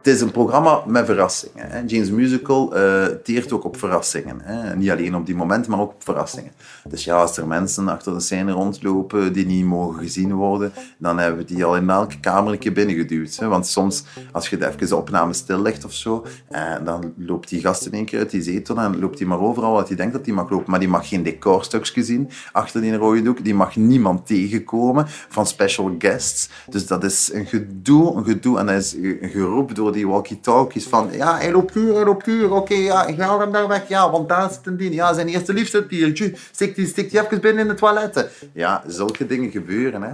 Het 0.00 0.14
is 0.14 0.20
een 0.20 0.30
programma 0.30 0.82
met 0.86 1.06
verrassingen. 1.06 1.70
Hè. 1.70 1.82
James 1.86 2.10
Musical 2.10 2.76
uh, 2.76 3.04
teert 3.04 3.52
ook 3.52 3.64
op 3.64 3.76
verrassingen. 3.76 4.40
Hè. 4.42 4.76
Niet 4.76 4.90
alleen 4.90 5.16
op 5.16 5.26
die 5.26 5.34
momenten, 5.34 5.70
maar 5.70 5.80
ook 5.80 5.92
op 5.92 6.04
verrassingen. 6.04 6.52
Dus 6.88 7.04
ja, 7.04 7.16
als 7.16 7.36
er 7.36 7.46
mensen 7.46 7.88
achter 7.88 8.12
de 8.14 8.20
scène 8.20 8.52
rondlopen 8.52 9.32
die 9.32 9.46
niet 9.46 9.64
mogen 9.64 10.02
gezien 10.02 10.34
worden, 10.34 10.72
dan 10.98 11.18
hebben 11.18 11.38
we 11.40 11.54
die 11.54 11.64
al 11.64 11.76
in 11.76 11.90
elke 11.90 12.20
kamer 12.20 12.58
een 12.60 12.72
binnengeduwd. 12.72 13.36
Hè. 13.36 13.48
Want 13.48 13.66
soms, 13.66 14.04
als 14.32 14.48
je 14.48 14.66
even 14.66 14.88
de 14.88 14.96
opname 14.96 15.32
stillegt 15.32 15.84
of 15.84 15.92
zo, 15.92 16.26
eh, 16.48 16.74
dan 16.84 17.12
loopt 17.16 17.48
die 17.48 17.60
gast 17.60 17.86
in 17.86 17.92
één 17.92 18.04
keer 18.04 18.18
uit 18.18 18.30
die 18.30 18.42
zetel 18.42 18.76
en 18.76 18.98
loopt 18.98 19.18
hij 19.18 19.28
maar 19.28 19.40
overal 19.40 19.72
wat 19.72 19.88
hij 19.88 19.96
denkt 19.96 20.12
dat 20.12 20.26
hij 20.26 20.34
mag 20.34 20.50
lopen. 20.50 20.70
Maar 20.70 20.80
die 20.80 20.88
mag 20.88 21.08
geen 21.08 21.22
decorstukjes 21.22 22.06
zien 22.06 22.30
achter 22.52 22.80
die 22.80 22.96
rode 22.96 23.22
doek. 23.22 23.44
Die 23.44 23.54
mag 23.54 23.76
niemand 23.76 24.26
tegenkomen 24.26 25.04
van 25.08 25.46
special 25.46 25.94
guests. 25.98 26.48
Dus 26.68 26.86
dat 26.86 27.04
is 27.04 27.30
een 27.32 27.46
gedoe, 27.46 28.16
een 28.16 28.24
gedoe. 28.24 28.58
En 28.58 28.66
dat 28.66 28.76
is 28.76 28.96
geroep 29.20 29.74
door 29.74 29.88
die 29.92 30.08
walkie-talkies 30.08 30.86
van 30.86 31.08
ja, 31.12 31.36
hij 31.36 31.52
loopt 31.52 31.74
hier, 31.74 31.94
hij 31.94 32.04
loopt 32.04 32.28
oké, 32.28 32.54
okay, 32.54 32.82
ja, 32.82 33.06
ik 33.06 33.20
haal 33.20 33.40
hem 33.40 33.52
daar 33.52 33.68
weg, 33.68 33.88
ja, 33.88 34.10
want 34.10 34.28
daar 34.28 34.50
zit 34.50 34.66
een 34.66 34.76
dien. 34.76 34.92
Ja, 34.92 35.12
zijn 35.12 35.28
eerste 35.28 35.86
hier, 35.88 36.14
Tju, 36.14 36.34
stik 36.52 36.74
die, 36.74 36.86
stik 36.86 37.10
die 37.10 37.20
even 37.20 37.40
binnen 37.40 37.62
in 37.62 37.68
de 37.68 37.74
toiletten. 37.74 38.28
Ja, 38.52 38.82
zulke 38.86 39.26
dingen 39.26 39.50
gebeuren, 39.50 40.02
hè. 40.02 40.12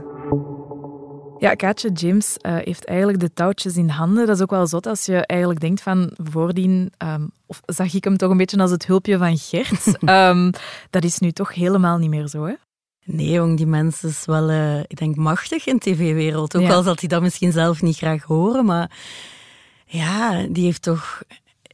Ja, 1.39 1.55
Kaatje 1.55 1.93
James 1.93 2.37
uh, 2.43 2.57
heeft 2.57 2.85
eigenlijk 2.85 3.21
de 3.21 3.33
touwtjes 3.33 3.77
in 3.77 3.89
handen. 3.89 4.27
Dat 4.27 4.37
is 4.37 4.43
ook 4.43 4.51
wel 4.51 4.67
zot 4.67 4.87
als 4.87 5.05
je 5.05 5.27
eigenlijk 5.27 5.61
denkt 5.61 5.83
van 5.83 6.11
voordien, 6.17 6.93
um, 7.05 7.31
of 7.47 7.61
zag 7.67 7.95
ik 7.95 8.05
hem 8.05 8.17
toch 8.17 8.31
een 8.31 8.37
beetje 8.37 8.59
als 8.59 8.71
het 8.71 8.87
hulpje 8.87 9.19
van 9.19 9.37
Gert. 9.39 9.87
um, 10.09 10.51
dat 10.91 11.05
is 11.05 11.19
nu 11.19 11.33
toch 11.33 11.55
helemaal 11.55 11.99
niet 11.99 12.11
meer 12.11 12.27
zo, 12.27 12.45
hè? 12.45 12.55
Nee, 13.05 13.31
jong, 13.31 13.57
die 13.57 13.67
mens 13.67 14.05
is 14.05 14.25
wel, 14.25 14.51
uh, 14.51 14.79
ik 14.79 14.97
denk, 14.97 15.17
machtig 15.17 15.67
in 15.67 15.77
de 15.79 15.91
tv-wereld. 15.91 16.57
Ook 16.57 16.63
ja. 16.63 16.75
al 16.75 16.83
zal 16.83 16.97
hij 16.99 17.09
dat 17.09 17.23
misschien 17.23 17.53
zelf 17.53 17.83
niet 17.83 17.97
graag 17.97 18.23
horen, 18.23 18.65
maar 18.65 18.91
ja, 19.87 20.47
die 20.49 20.65
heeft 20.65 20.83
toch 20.83 21.23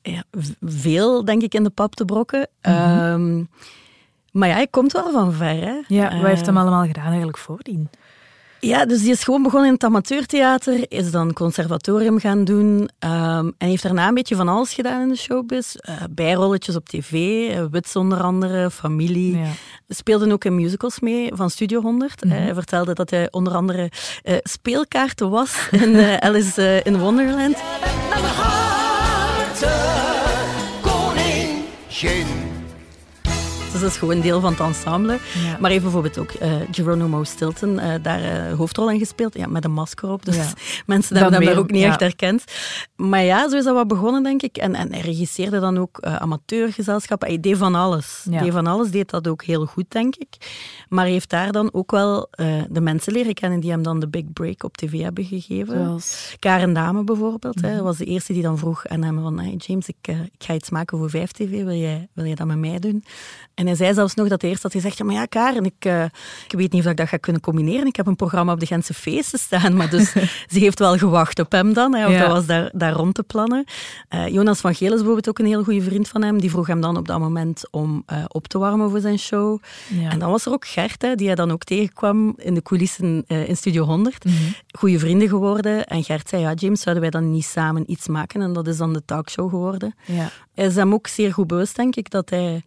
ja, 0.02 0.22
veel, 0.60 1.24
denk 1.24 1.42
ik, 1.42 1.54
in 1.54 1.62
de 1.62 1.70
pap 1.70 1.94
te 1.94 2.04
brokken. 2.04 2.48
Mm 2.62 2.72
-hmm. 2.72 2.98
um, 2.98 3.48
maar 4.32 4.48
ja, 4.48 4.54
hij 4.54 4.66
komt 4.66 4.92
wel 4.92 5.10
van 5.10 5.32
ver. 5.32 5.60
Hè? 5.60 5.80
Ja, 5.88 6.16
wat 6.16 6.26
heeft 6.26 6.46
hem 6.46 6.56
allemaal 6.56 6.86
gedaan 6.86 7.06
eigenlijk 7.06 7.38
voordien? 7.38 7.90
Ja, 8.66 8.86
dus 8.86 9.00
die 9.00 9.10
is 9.10 9.22
gewoon 9.22 9.42
begonnen 9.42 9.68
in 9.68 9.74
het 9.74 9.84
amateurtheater, 9.84 10.84
is 10.88 11.10
dan 11.10 11.32
conservatorium 11.32 12.18
gaan 12.18 12.44
doen 12.44 12.90
um, 12.98 13.54
en 13.58 13.68
heeft 13.68 13.82
daarna 13.82 14.08
een 14.08 14.14
beetje 14.14 14.36
van 14.36 14.48
alles 14.48 14.74
gedaan 14.74 15.02
in 15.02 15.08
de 15.08 15.16
showbiz. 15.16 15.74
Uh, 15.74 15.96
bijrolletjes 16.10 16.76
op 16.76 16.88
tv, 16.88 17.12
uh, 17.12 17.64
Wits 17.70 17.96
onder 17.96 18.22
andere, 18.22 18.70
Familie. 18.70 19.38
Ja. 19.38 19.46
Speelde 19.88 20.32
ook 20.32 20.44
in 20.44 20.54
musicals 20.54 21.00
mee 21.00 21.30
van 21.34 21.50
Studio 21.50 21.80
100. 21.80 22.24
Mm 22.24 22.30
-hmm. 22.30 22.38
uh, 22.38 22.44
hij 22.44 22.54
vertelde 22.54 22.94
dat 22.94 23.10
hij 23.10 23.28
onder 23.30 23.54
andere 23.54 23.90
speelkaarten 24.42 25.30
was 25.30 25.68
in 25.84 26.20
Alice 26.20 26.80
in 26.84 26.98
Wonderland. 26.98 27.56
Dus 33.72 33.80
dat 33.80 33.90
is 33.90 33.96
gewoon 33.96 34.20
deel 34.20 34.40
van 34.40 34.50
het 34.50 34.60
ensemble. 34.60 35.12
Ja. 35.12 35.56
Maar 35.60 35.70
heeft 35.70 35.82
bijvoorbeeld 35.82 36.18
ook 36.18 36.32
uh, 36.42 36.52
Geronimo 36.70 37.24
Stilton 37.24 37.72
uh, 37.74 37.94
daar 38.02 38.20
uh, 38.20 38.56
hoofdrol 38.56 38.90
in 38.90 38.98
gespeeld. 38.98 39.34
Ja, 39.34 39.46
met 39.46 39.64
een 39.64 39.72
masker 39.72 40.10
op. 40.10 40.24
Dus 40.24 40.36
ja. 40.36 40.52
mensen 40.86 41.16
hebben 41.16 41.34
hem 41.34 41.44
daar 41.44 41.58
ook 41.58 41.70
niet 41.70 41.84
echt 41.84 42.00
herkend. 42.00 42.44
Maar 42.96 43.22
ja, 43.22 43.48
zo 43.48 43.56
is 43.56 43.64
dat 43.64 43.74
wat 43.74 43.88
begonnen, 43.88 44.22
denk 44.22 44.42
ik. 44.42 44.56
En, 44.56 44.74
en 44.74 44.92
hij 44.92 45.00
regisseerde 45.00 45.60
dan 45.60 45.78
ook 45.78 46.00
amateurgezelschappen. 46.00 47.28
Hij 47.28 47.40
deed 47.40 47.56
van 47.56 47.74
alles. 47.74 48.26
Deed 48.28 48.52
van 48.52 48.66
alles, 48.66 48.90
deed 48.90 49.10
dat 49.10 49.28
ook 49.28 49.44
heel 49.44 49.66
goed, 49.66 49.84
denk 49.88 50.16
ik. 50.16 50.36
Maar 50.88 51.06
heeft 51.06 51.30
daar 51.30 51.52
dan 51.52 51.72
ook 51.72 51.90
wel 51.90 52.28
de 52.70 52.80
mensen 52.80 53.12
leren 53.12 53.34
kennen 53.34 53.60
die 53.60 53.70
hem 53.70 53.82
dan 53.82 54.00
de 54.00 54.08
big 54.08 54.32
break 54.32 54.64
op 54.64 54.76
tv 54.76 55.00
hebben 55.00 55.24
gegeven. 55.24 55.84
Zoals... 55.84 56.36
Karen 56.38 56.72
Dame 56.72 57.04
bijvoorbeeld. 57.04 57.56
Mm 57.56 57.64
-hmm. 57.64 57.72
hè, 57.72 57.82
was 57.82 57.96
de 57.96 58.04
eerste 58.04 58.32
die 58.32 58.42
dan 58.42 58.58
vroeg 58.58 58.86
aan 58.86 59.02
hem 59.02 59.20
van... 59.20 59.38
Hey 59.38 59.54
James, 59.56 59.88
ik, 59.88 60.08
ik 60.08 60.44
ga 60.44 60.54
iets 60.54 60.70
maken 60.70 60.98
voor 60.98 61.10
5TV. 61.10 61.50
Wil 61.50 61.72
jij, 61.72 62.08
wil 62.12 62.24
jij 62.24 62.34
dat 62.34 62.46
met 62.46 62.58
mij 62.58 62.78
doen? 62.78 63.04
En 63.62 63.68
hij 63.68 63.76
zei 63.76 63.94
zelfs 63.94 64.14
nog 64.14 64.28
dat 64.28 64.42
eerst 64.42 64.62
had 64.62 64.72
gezegd, 64.72 64.98
ja, 64.98 65.04
maar 65.04 65.14
ja, 65.14 65.24
Karen, 65.24 65.64
ik, 65.64 65.84
uh, 65.84 66.04
ik 66.48 66.52
weet 66.56 66.72
niet 66.72 66.84
of 66.84 66.90
ik 66.90 66.96
dat 66.96 67.08
ga 67.08 67.16
kunnen 67.16 67.42
combineren. 67.42 67.86
Ik 67.86 67.96
heb 67.96 68.06
een 68.06 68.16
programma 68.16 68.52
op 68.52 68.60
de 68.60 68.66
Gentse 68.66 68.94
feesten 68.94 69.38
staan. 69.38 69.76
Maar 69.76 69.90
dus 69.90 70.12
ze 70.52 70.58
heeft 70.58 70.78
wel 70.78 70.96
gewacht 70.98 71.38
op 71.38 71.52
hem 71.52 71.72
dan, 71.72 71.94
hè, 71.94 72.06
of 72.06 72.12
ja. 72.12 72.18
dat 72.18 72.28
was 72.28 72.46
daar, 72.46 72.70
daar 72.72 72.92
rond 72.92 73.14
te 73.14 73.22
plannen. 73.22 73.64
Uh, 74.14 74.28
Jonas 74.28 74.60
van 74.60 74.74
Geel 74.74 74.88
is 74.88 74.96
bijvoorbeeld 74.96 75.28
ook 75.28 75.38
een 75.38 75.46
heel 75.46 75.64
goede 75.64 75.82
vriend 75.82 76.08
van 76.08 76.22
hem. 76.22 76.40
Die 76.40 76.50
vroeg 76.50 76.66
hem 76.66 76.80
dan 76.80 76.96
op 76.96 77.06
dat 77.06 77.18
moment 77.18 77.68
om 77.70 78.02
uh, 78.12 78.24
op 78.28 78.48
te 78.48 78.58
warmen 78.58 78.90
voor 78.90 79.00
zijn 79.00 79.18
show. 79.18 79.58
Ja. 79.88 80.10
En 80.10 80.18
dan 80.18 80.30
was 80.30 80.46
er 80.46 80.52
ook 80.52 80.66
Gert, 80.66 81.02
hè, 81.02 81.14
die 81.14 81.26
hij 81.26 81.36
dan 81.36 81.50
ook 81.50 81.64
tegenkwam 81.64 82.34
in 82.36 82.54
de 82.54 82.62
coulissen 82.62 83.24
in 83.26 83.56
Studio 83.56 83.84
100. 83.84 84.24
Mm 84.24 84.32
-hmm. 84.32 84.54
Goede 84.78 84.98
vrienden 84.98 85.28
geworden. 85.28 85.86
En 85.86 86.04
Gert 86.04 86.28
zei, 86.28 86.42
ja, 86.42 86.52
James, 86.52 86.80
zouden 86.80 87.02
wij 87.02 87.20
dan 87.20 87.30
niet 87.30 87.44
samen 87.44 87.90
iets 87.90 88.08
maken? 88.08 88.42
En 88.42 88.52
dat 88.52 88.66
is 88.66 88.76
dan 88.76 88.92
de 88.92 89.02
talkshow 89.04 89.50
geworden. 89.50 89.94
Ja. 90.04 90.30
Hij 90.54 90.66
is 90.66 90.74
hem 90.74 90.92
ook 90.92 91.06
zeer 91.06 91.32
goed 91.32 91.46
bewust, 91.46 91.76
denk 91.76 91.96
ik, 91.96 92.10
dat 92.10 92.30
hij 92.30 92.62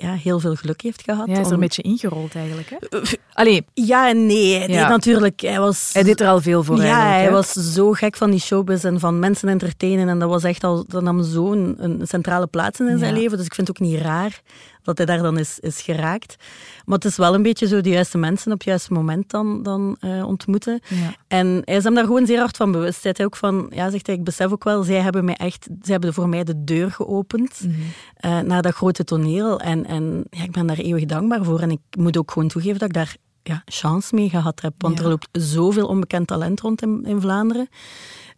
ja, 0.00 0.12
heel 0.12 0.40
veel 0.40 0.54
geluk 0.54 0.80
heeft 0.80 1.02
gehad. 1.02 1.26
Ja, 1.26 1.32
hij 1.32 1.40
is 1.40 1.46
er 1.46 1.46
om... 1.46 1.52
een 1.52 1.60
beetje 1.60 1.82
ingerold 1.82 2.34
eigenlijk. 2.34 2.70
Hè? 2.70 2.98
Allee. 3.32 3.64
Ja 3.74 4.08
en 4.08 4.26
nee. 4.26 4.58
Hij, 4.58 4.68
ja. 4.68 4.88
natuurlijk, 4.88 5.40
hij, 5.40 5.58
was, 5.58 5.90
hij 5.92 6.02
deed 6.02 6.20
er 6.20 6.28
al 6.28 6.40
veel 6.40 6.64
voor 6.64 6.82
Ja, 6.82 7.06
hij 7.06 7.22
hè? 7.22 7.30
was 7.30 7.52
zo 7.52 7.92
gek 7.92 8.16
van 8.16 8.30
die 8.30 8.40
showbiz 8.40 8.84
en 8.84 9.00
van 9.00 9.18
mensen 9.18 9.48
entertainen. 9.48 10.08
En 10.08 10.18
dat 10.18 10.28
was 10.28 10.44
echt 10.44 10.64
al, 10.64 10.84
dat 10.88 11.02
nam 11.02 11.22
zo'n 11.22 11.74
een 11.78 12.06
centrale 12.06 12.46
plaats 12.46 12.80
in 12.80 12.98
zijn 12.98 13.14
ja. 13.14 13.20
leven. 13.20 13.36
Dus 13.36 13.46
ik 13.46 13.54
vind 13.54 13.68
het 13.68 13.76
ook 13.80 13.88
niet 13.88 14.00
raar 14.00 14.42
dat 14.88 15.06
hij 15.06 15.16
daar 15.16 15.22
dan 15.22 15.38
is, 15.38 15.58
is 15.58 15.82
geraakt. 15.82 16.36
Maar 16.84 16.96
het 16.96 17.04
is 17.04 17.16
wel 17.16 17.34
een 17.34 17.42
beetje 17.42 17.66
zo 17.66 17.80
de 17.80 17.88
juiste 17.88 18.18
mensen 18.18 18.52
op 18.52 18.58
het 18.58 18.68
juiste 18.68 18.92
moment 18.92 19.30
dan, 19.30 19.62
dan 19.62 19.96
uh, 20.00 20.26
ontmoeten. 20.26 20.80
Ja. 20.88 21.14
En 21.28 21.62
hij 21.64 21.76
is 21.76 21.84
hem 21.84 21.94
daar 21.94 22.04
gewoon 22.04 22.26
zeer 22.26 22.38
hard 22.38 22.56
van 22.56 22.72
bewust. 22.72 23.02
Hij 23.02 23.14
ook 23.24 23.36
van, 23.36 23.70
ja, 23.74 23.90
zegt 23.90 24.06
hij, 24.06 24.16
ik 24.16 24.24
besef 24.24 24.52
ook 24.52 24.64
wel, 24.64 24.82
zij 24.82 25.00
hebben 25.00 25.24
mij 25.24 25.34
echt, 25.34 25.64
zij 25.64 25.92
hebben 25.92 26.14
voor 26.14 26.28
mij 26.28 26.44
de 26.44 26.64
deur 26.64 26.90
geopend 26.90 27.60
mm 27.64 27.74
-hmm. 27.74 28.30
uh, 28.30 28.40
naar 28.40 28.62
dat 28.62 28.74
grote 28.74 29.04
toneel. 29.04 29.60
En, 29.60 29.86
en 29.86 30.24
ja, 30.30 30.42
ik 30.42 30.52
ben 30.52 30.66
daar 30.66 30.78
eeuwig 30.78 31.04
dankbaar 31.04 31.44
voor. 31.44 31.60
En 31.60 31.70
ik 31.70 31.80
moet 31.98 32.18
ook 32.18 32.30
gewoon 32.30 32.48
toegeven 32.48 32.78
dat 32.78 32.88
ik 32.88 32.94
daar 32.94 33.16
ja, 33.42 33.62
chance 33.64 34.14
mee 34.14 34.28
gehad 34.28 34.60
heb. 34.60 34.72
Want 34.78 34.98
Ja. 34.98 35.02
er 35.02 35.08
loopt 35.08 35.28
zoveel 35.32 35.86
onbekend 35.86 36.26
talent 36.26 36.60
rond 36.60 36.82
in, 36.82 37.04
in 37.04 37.20
Vlaanderen. 37.20 37.68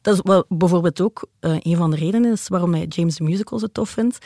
Dat 0.03 0.15
is 0.15 0.21
wel 0.23 0.45
bijvoorbeeld 0.49 1.01
ook 1.01 1.27
uh, 1.41 1.57
een 1.59 1.77
van 1.77 1.91
de 1.91 1.97
redenen 1.97 2.33
is 2.33 2.49
waarom 2.49 2.75
hij 2.75 2.87
James 2.87 3.21
Musical 3.21 3.59
zo 3.59 3.67
tof 3.73 3.91
vindt. 3.91 4.19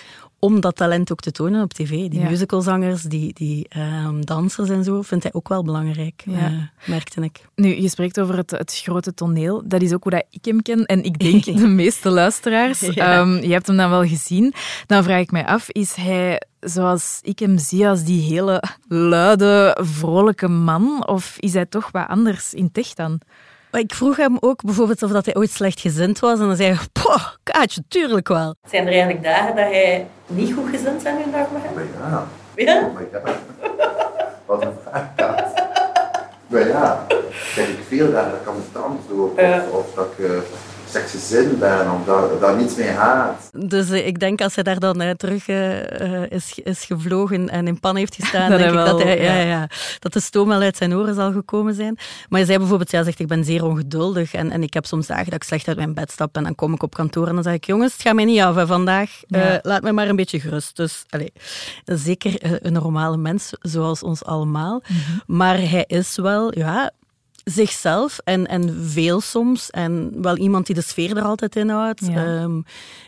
Om 0.44 0.60
dat 0.60 0.76
talent 0.76 1.12
ook 1.12 1.20
te 1.20 1.30
tonen 1.30 1.62
op 1.62 1.72
tv. 1.72 2.08
Die 2.08 2.20
musicalzangers, 2.20 3.02
die, 3.02 3.32
die 3.32 3.66
ehm, 3.68 4.20
dansers 4.20 4.68
en 4.68 4.84
zo, 4.84 5.02
vindt 5.02 5.24
hij 5.24 5.32
ook 5.32 5.48
wel 5.48 5.62
belangrijk, 5.62 6.22
ja. 6.24 6.50
uh, 6.50 6.62
merkte 6.84 7.20
ik. 7.20 7.48
Nu, 7.54 7.80
je 7.80 7.88
spreekt 7.88 8.20
over 8.20 8.36
het, 8.36 8.50
het 8.50 8.80
grote 8.84 9.14
toneel. 9.14 9.62
Dat 9.66 9.82
is 9.82 9.92
ook 9.92 10.02
hoe 10.02 10.12
dat 10.12 10.24
ik 10.30 10.44
hem 10.44 10.62
ken. 10.62 10.84
En 10.84 11.02
ik 11.02 11.18
denk 11.18 11.44
de 11.64 11.66
meeste 11.66 12.10
luisteraars. 12.10 12.82
Ehm, 12.82 13.36
je 13.36 13.52
hebt 13.52 13.66
hem 13.66 13.76
dan 13.76 13.90
wel 13.90 14.04
gezien. 14.04 14.54
Dan 14.86 15.02
vraag 15.02 15.20
ik 15.20 15.30
mij 15.30 15.46
af, 15.46 15.70
is 15.70 15.94
hij 15.94 16.40
zoals 16.60 17.18
ik 17.22 17.38
hem 17.38 17.58
zie 17.58 17.88
als 17.88 18.04
die 18.04 18.20
hele 18.20 18.62
luide, 18.88 19.78
vrolijke 19.80 20.48
man? 20.48 21.06
Of 21.06 21.36
is 21.38 21.54
hij 21.54 21.66
toch 21.66 21.90
wat 21.90 22.08
anders 22.08 22.54
in 22.54 22.72
tech 22.72 22.94
dan? 22.94 23.20
Ik 23.74 23.94
vroeg 23.94 24.16
hem 24.16 24.36
ook 24.40 24.62
bijvoorbeeld 24.62 25.02
of 25.02 25.10
dat 25.10 25.24
hij 25.24 25.36
ooit 25.36 25.50
slecht 25.50 25.80
gezind 25.80 26.18
was. 26.18 26.40
En 26.40 26.46
dan 26.46 26.56
zei 26.56 26.68
hij, 26.68 26.86
poh, 26.92 27.26
Kaatje, 27.42 27.82
tuurlijk 27.88 28.28
wel. 28.28 28.54
Zijn 28.70 28.82
er 28.86 28.92
eigenlijk 28.92 29.22
dagen 29.22 29.56
dat 29.56 29.64
hij 29.64 30.06
niet 30.26 30.54
goed 30.54 30.68
gezind 30.70 31.02
bent 31.02 31.24
in 31.24 31.30
dag 31.30 31.46
met 31.52 31.62
hem? 31.64 31.88
Ja. 32.00 32.26
Ja? 32.54 32.80
Oh 32.80 33.24
Wat 34.46 34.62
een 34.62 34.72
vraag, 34.82 35.08
Maar 36.46 36.68
ja, 36.68 37.06
ik 37.56 37.78
veel 37.88 38.12
dagen 38.12 38.30
dat 38.30 38.40
ik 38.40 38.48
aan 38.48 38.54
de 38.56 38.72
tand 38.72 39.00
doe. 39.08 39.30
Of, 39.30 39.70
of 39.70 39.94
dat 39.94 40.06
ik... 40.16 40.18
Uh, 40.18 40.38
zin 41.16 41.58
ben 41.58 41.92
of 41.92 42.04
dat, 42.04 42.40
dat 42.40 42.58
niets 42.58 42.76
mee 42.76 42.90
haat. 42.90 43.50
Dus 43.52 43.90
uh, 43.90 44.06
ik 44.06 44.20
denk 44.20 44.40
als 44.40 44.54
hij 44.54 44.64
daar 44.64 44.78
dan 44.78 45.02
uh, 45.02 45.10
terug 45.10 45.48
uh, 45.48 46.30
is, 46.30 46.58
is 46.64 46.84
gevlogen 46.84 47.48
en 47.48 47.66
in 47.66 47.80
pan 47.80 47.96
heeft 47.96 48.14
gestaan, 48.14 48.50
dat 48.50 48.58
denk 48.58 48.70
ik 48.70 48.84
dat, 48.84 49.02
hij, 49.02 49.22
ja. 49.22 49.34
Ja, 49.34 49.40
ja, 49.40 49.68
dat 49.98 50.12
de 50.12 50.20
stoom 50.20 50.48
wel 50.48 50.60
uit 50.60 50.76
zijn 50.76 50.94
oren 50.94 51.14
zal 51.14 51.32
gekomen 51.32 51.74
zijn. 51.74 51.94
Maar 52.28 52.38
hij 52.38 52.44
zei 52.44 52.58
bijvoorbeeld, 52.58 52.90
ja, 52.90 53.02
zegt, 53.02 53.18
ik 53.18 53.26
ben 53.26 53.44
zeer 53.44 53.64
ongeduldig 53.64 54.34
en, 54.34 54.50
en 54.50 54.62
ik 54.62 54.74
heb 54.74 54.86
soms 54.86 55.06
dagen 55.06 55.24
dat 55.24 55.34
ik 55.34 55.42
slecht 55.42 55.68
uit 55.68 55.76
mijn 55.76 55.94
bed 55.94 56.10
stap 56.10 56.36
en 56.36 56.42
dan 56.42 56.54
kom 56.54 56.74
ik 56.74 56.82
op 56.82 56.94
kantoor 56.94 57.28
en 57.28 57.34
dan 57.34 57.42
zeg 57.42 57.54
ik, 57.54 57.64
jongens, 57.64 57.92
het 57.92 58.02
gaat 58.02 58.14
mij 58.14 58.24
niet 58.24 58.40
af 58.40 58.66
vandaag, 58.66 59.10
laat 59.62 59.82
me 59.82 59.92
maar 59.92 60.08
een 60.08 60.16
beetje 60.16 60.40
gerust. 60.40 60.76
Dus 60.76 61.04
allez, 61.08 61.28
zeker 61.84 62.34
een 62.66 62.72
normale 62.72 63.16
mens, 63.16 63.52
zoals 63.60 64.02
ons 64.02 64.24
allemaal. 64.24 64.82
Mhm. 64.86 65.18
Maar 65.26 65.58
hij 65.58 65.84
is 65.86 66.16
wel, 66.16 66.58
ja, 66.58 66.90
zichzelf 67.44 68.18
en, 68.24 68.46
en 68.46 68.84
veel 68.84 69.20
soms. 69.20 69.70
En 69.70 70.22
wel 70.22 70.36
iemand 70.36 70.66
die 70.66 70.74
de 70.74 70.82
sfeer 70.82 71.16
er 71.16 71.22
altijd 71.22 71.56
in 71.56 71.68
houdt. 71.68 72.08
Ehm, 72.08 72.60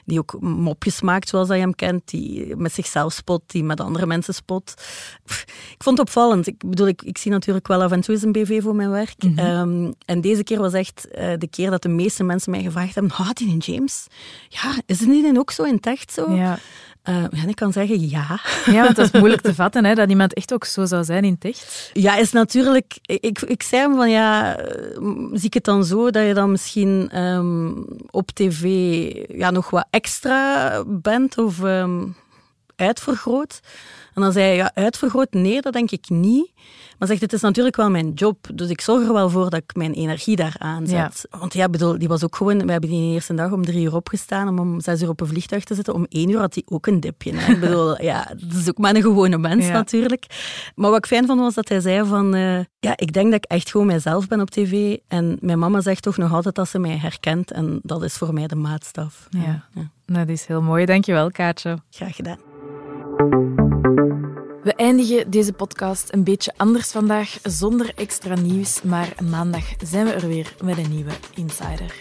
die 0.05 0.19
ook 0.19 0.40
mopjes 0.40 1.00
maakt 1.00 1.28
zoals 1.28 1.49
hij 1.49 1.59
hem 1.59 1.75
kent. 1.75 2.09
Die 2.09 2.57
met 2.57 2.73
zichzelf 2.73 3.12
spot, 3.12 3.43
die 3.47 3.64
met 3.64 3.81
andere 3.81 4.07
mensen 4.07 4.35
spot. 4.35 4.75
Ik 5.75 5.83
vond 5.83 5.99
het 5.99 6.07
opvallend. 6.07 6.47
Ik 6.47 6.59
bedoel, 6.66 6.87
ik, 6.87 7.02
ik 7.02 7.19
zie 7.19 7.31
natuurlijk 7.31 7.66
wel 7.66 7.83
af 7.83 7.93
en 7.93 8.00
toe 8.00 8.14
eens 8.14 8.23
een 8.23 8.33
BV 8.33 8.62
voor 8.62 8.75
mijn 8.75 8.90
werk. 8.90 9.23
Mhm. 9.23 9.38
Ehm, 9.38 9.93
en 10.05 10.21
deze 10.21 10.43
keer 10.43 10.59
was 10.59 10.73
echt 10.73 11.09
uh, 11.19 11.33
de 11.38 11.49
keer 11.49 11.71
dat 11.71 11.83
de 11.83 11.88
meeste 11.88 12.25
mensen 12.25 12.50
mij 12.50 12.62
gevraagd 12.62 12.95
hebben: 12.95 13.12
Had 13.12 13.38
hij 13.38 13.49
een 13.49 13.59
James? 13.59 14.07
Ja, 14.49 14.75
is 14.87 15.00
het 15.00 15.09
niet 15.09 15.38
ook 15.38 15.50
zo 15.50 15.62
in 15.62 15.75
het 15.75 15.87
echt 15.87 16.12
zo? 16.12 16.35
Ja. 16.35 16.59
Uh, 17.08 17.44
ik 17.46 17.56
kan 17.56 17.72
zeggen 17.72 18.08
ja. 18.08 18.40
Ja, 18.75 18.82
want 18.82 18.96
dat 18.96 19.04
is 19.12 19.20
moeilijk 19.20 19.42
te 19.42 19.54
vatten, 19.54 19.84
hè, 19.84 19.94
dat 19.94 20.08
iemand 20.08 20.34
echt 20.34 20.52
ook 20.52 20.64
zo 20.64 20.84
zou 20.84 21.04
zijn 21.04 21.25
in 21.25 21.32
het 21.32 21.44
echt. 21.44 21.90
Ja, 21.92 22.16
is 22.16 22.32
natuurlijk... 22.32 22.98
Ik, 23.02 23.40
ik 23.40 23.62
zei 23.62 23.82
hem 23.82 23.96
van, 23.96 24.10
ja, 24.10 24.56
zie 25.32 25.46
ik 25.46 25.54
het 25.54 25.64
dan 25.64 25.84
zo 25.84 26.10
dat 26.10 26.26
je 26.26 26.34
dan 26.34 26.50
misschien 26.50 27.20
um, 27.22 27.86
op 28.10 28.30
tv 28.30 28.62
ja, 29.28 29.50
nog 29.50 29.70
wat 29.70 29.86
extra 29.90 30.82
bent 30.86 31.38
of 31.38 31.62
um, 31.62 32.16
uitvergroot? 32.76 33.61
En 34.14 34.23
dan 34.23 34.33
zei 34.33 34.45
hij, 34.45 34.56
ja, 34.56 34.71
uitvergroot, 34.75 35.33
nee, 35.33 35.61
dat 35.61 35.73
denk 35.73 35.90
ik 35.90 36.09
niet. 36.09 36.52
Maar 36.99 37.09
zegt, 37.09 37.21
het 37.21 37.33
is 37.33 37.40
natuurlijk 37.40 37.76
wel 37.76 37.90
mijn 37.90 38.12
job, 38.12 38.49
dus 38.54 38.68
ik 38.68 38.80
zorg 38.80 39.06
er 39.06 39.12
wel 39.12 39.30
voor 39.30 39.50
dat 39.50 39.62
ik 39.62 39.75
mijn 39.75 39.92
energie 39.92 40.37
daar 40.37 40.54
aanzet. 40.59 41.26
Want 41.30 41.54
ja, 41.54 41.68
bedoel, 41.68 41.99
die 41.99 42.09
was 42.09 42.25
ook 42.25 42.37
gewoon, 42.37 42.66
we 42.66 42.73
hebben 42.73 42.90
die 42.90 43.09
de 43.09 43.14
eerste 43.14 43.35
dag 43.35 43.52
om 43.52 43.64
drie 43.64 43.85
uur 43.85 43.95
opgestaan 43.95 44.49
om 44.49 44.59
om 44.59 44.80
zes 44.80 45.02
uur 45.02 45.09
op 45.09 45.21
een 45.21 45.26
vliegtuig 45.26 45.64
te 45.64 45.75
zitten. 45.75 45.95
Om 45.95 46.06
één 46.09 46.30
uur 46.30 46.38
had 46.38 46.54
hij 46.54 46.62
ook 46.66 46.87
een 46.87 47.00
dipje. 47.00 47.35
Hè. 47.35 47.52
Ik 47.52 47.61
bedoel, 47.61 48.02
ja, 48.11 48.25
dat 48.25 48.52
is 48.59 48.68
ook 48.68 48.78
maar 48.78 48.95
een 48.95 49.02
gewone 49.02 49.38
mens 49.38 49.68
natuurlijk. 49.68 50.26
Maar 50.75 50.90
wat 50.90 50.99
ik 50.99 51.06
fijn 51.06 51.26
vond 51.26 51.40
was 51.40 51.54
dat 51.54 51.68
hij 51.68 51.80
zei 51.80 52.06
van, 52.06 52.35
uh, 52.35 52.59
ja, 52.78 52.92
ik 52.97 53.12
denk 53.12 53.30
dat 53.30 53.45
ik 53.45 53.50
echt 53.50 53.71
gewoon 53.71 53.87
mijzelf 53.87 54.28
ben 54.28 54.40
op 54.40 54.50
tv. 54.50 54.97
En 55.09 55.37
mijn 55.40 55.59
mama 55.59 55.80
zegt 55.80 56.02
toch 56.02 56.16
nog 56.16 56.33
altijd 56.33 56.54
dat 56.54 56.68
ze 56.68 56.78
mij 56.78 56.97
herkent 56.97 57.50
en 57.50 57.80
dat 57.83 58.02
is 58.02 58.14
voor 58.14 58.35
mij 58.35 58.47
de 58.47 58.56
maatstaf. 58.56 59.26
Ja, 59.30 59.64
ja. 59.75 59.90
dat 60.06 60.28
is 60.28 60.47
heel 60.47 60.62
mooi. 60.62 60.85
Dankjewel, 60.85 61.30
Kaatje. 61.30 61.78
Graag 61.90 62.16
gedaan. 62.16 62.46
We 63.16 64.73
eindigen 64.76 65.30
deze 65.30 65.52
podcast 65.52 66.12
een 66.12 66.25
beetje 66.25 66.52
anders 66.56 66.90
vandaag, 66.90 67.38
zonder 67.42 67.92
extra 67.94 68.35
nieuws, 68.35 68.82
maar 68.82 69.14
maandag 69.30 69.64
zijn 69.85 70.06
we 70.06 70.12
er 70.12 70.28
weer 70.28 70.54
met 70.64 70.78
een 70.78 70.90
nieuwe 70.90 71.11
Insider. 71.35 71.94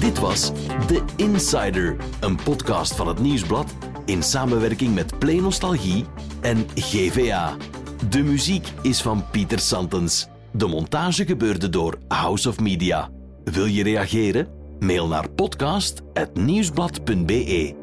Dit 0.00 0.18
was 0.18 0.52
The 0.86 1.02
Insider, 1.16 1.96
een 2.20 2.36
podcast 2.36 2.94
van 2.94 3.08
het 3.08 3.18
Nieuwsblad 3.18 3.74
in 4.04 4.22
samenwerking 4.22 4.94
met 4.94 5.18
Play 5.18 5.38
Nostalgie 5.38 6.04
en 6.40 6.66
GVA. 6.74 7.56
De 8.08 8.22
muziek 8.22 8.68
is 8.82 9.02
van 9.02 9.30
Pieter 9.30 9.58
Santens. 9.58 10.30
De 10.52 10.66
montage 10.66 11.24
gebeurde 11.24 11.68
door 11.68 11.98
House 12.08 12.48
of 12.48 12.60
Media. 12.60 13.10
Wil 13.44 13.64
je 13.64 13.82
reageren? 13.82 14.48
Mail 14.78 15.08
naar 15.08 15.30
podcast.nieuwsblad.be 15.30 17.81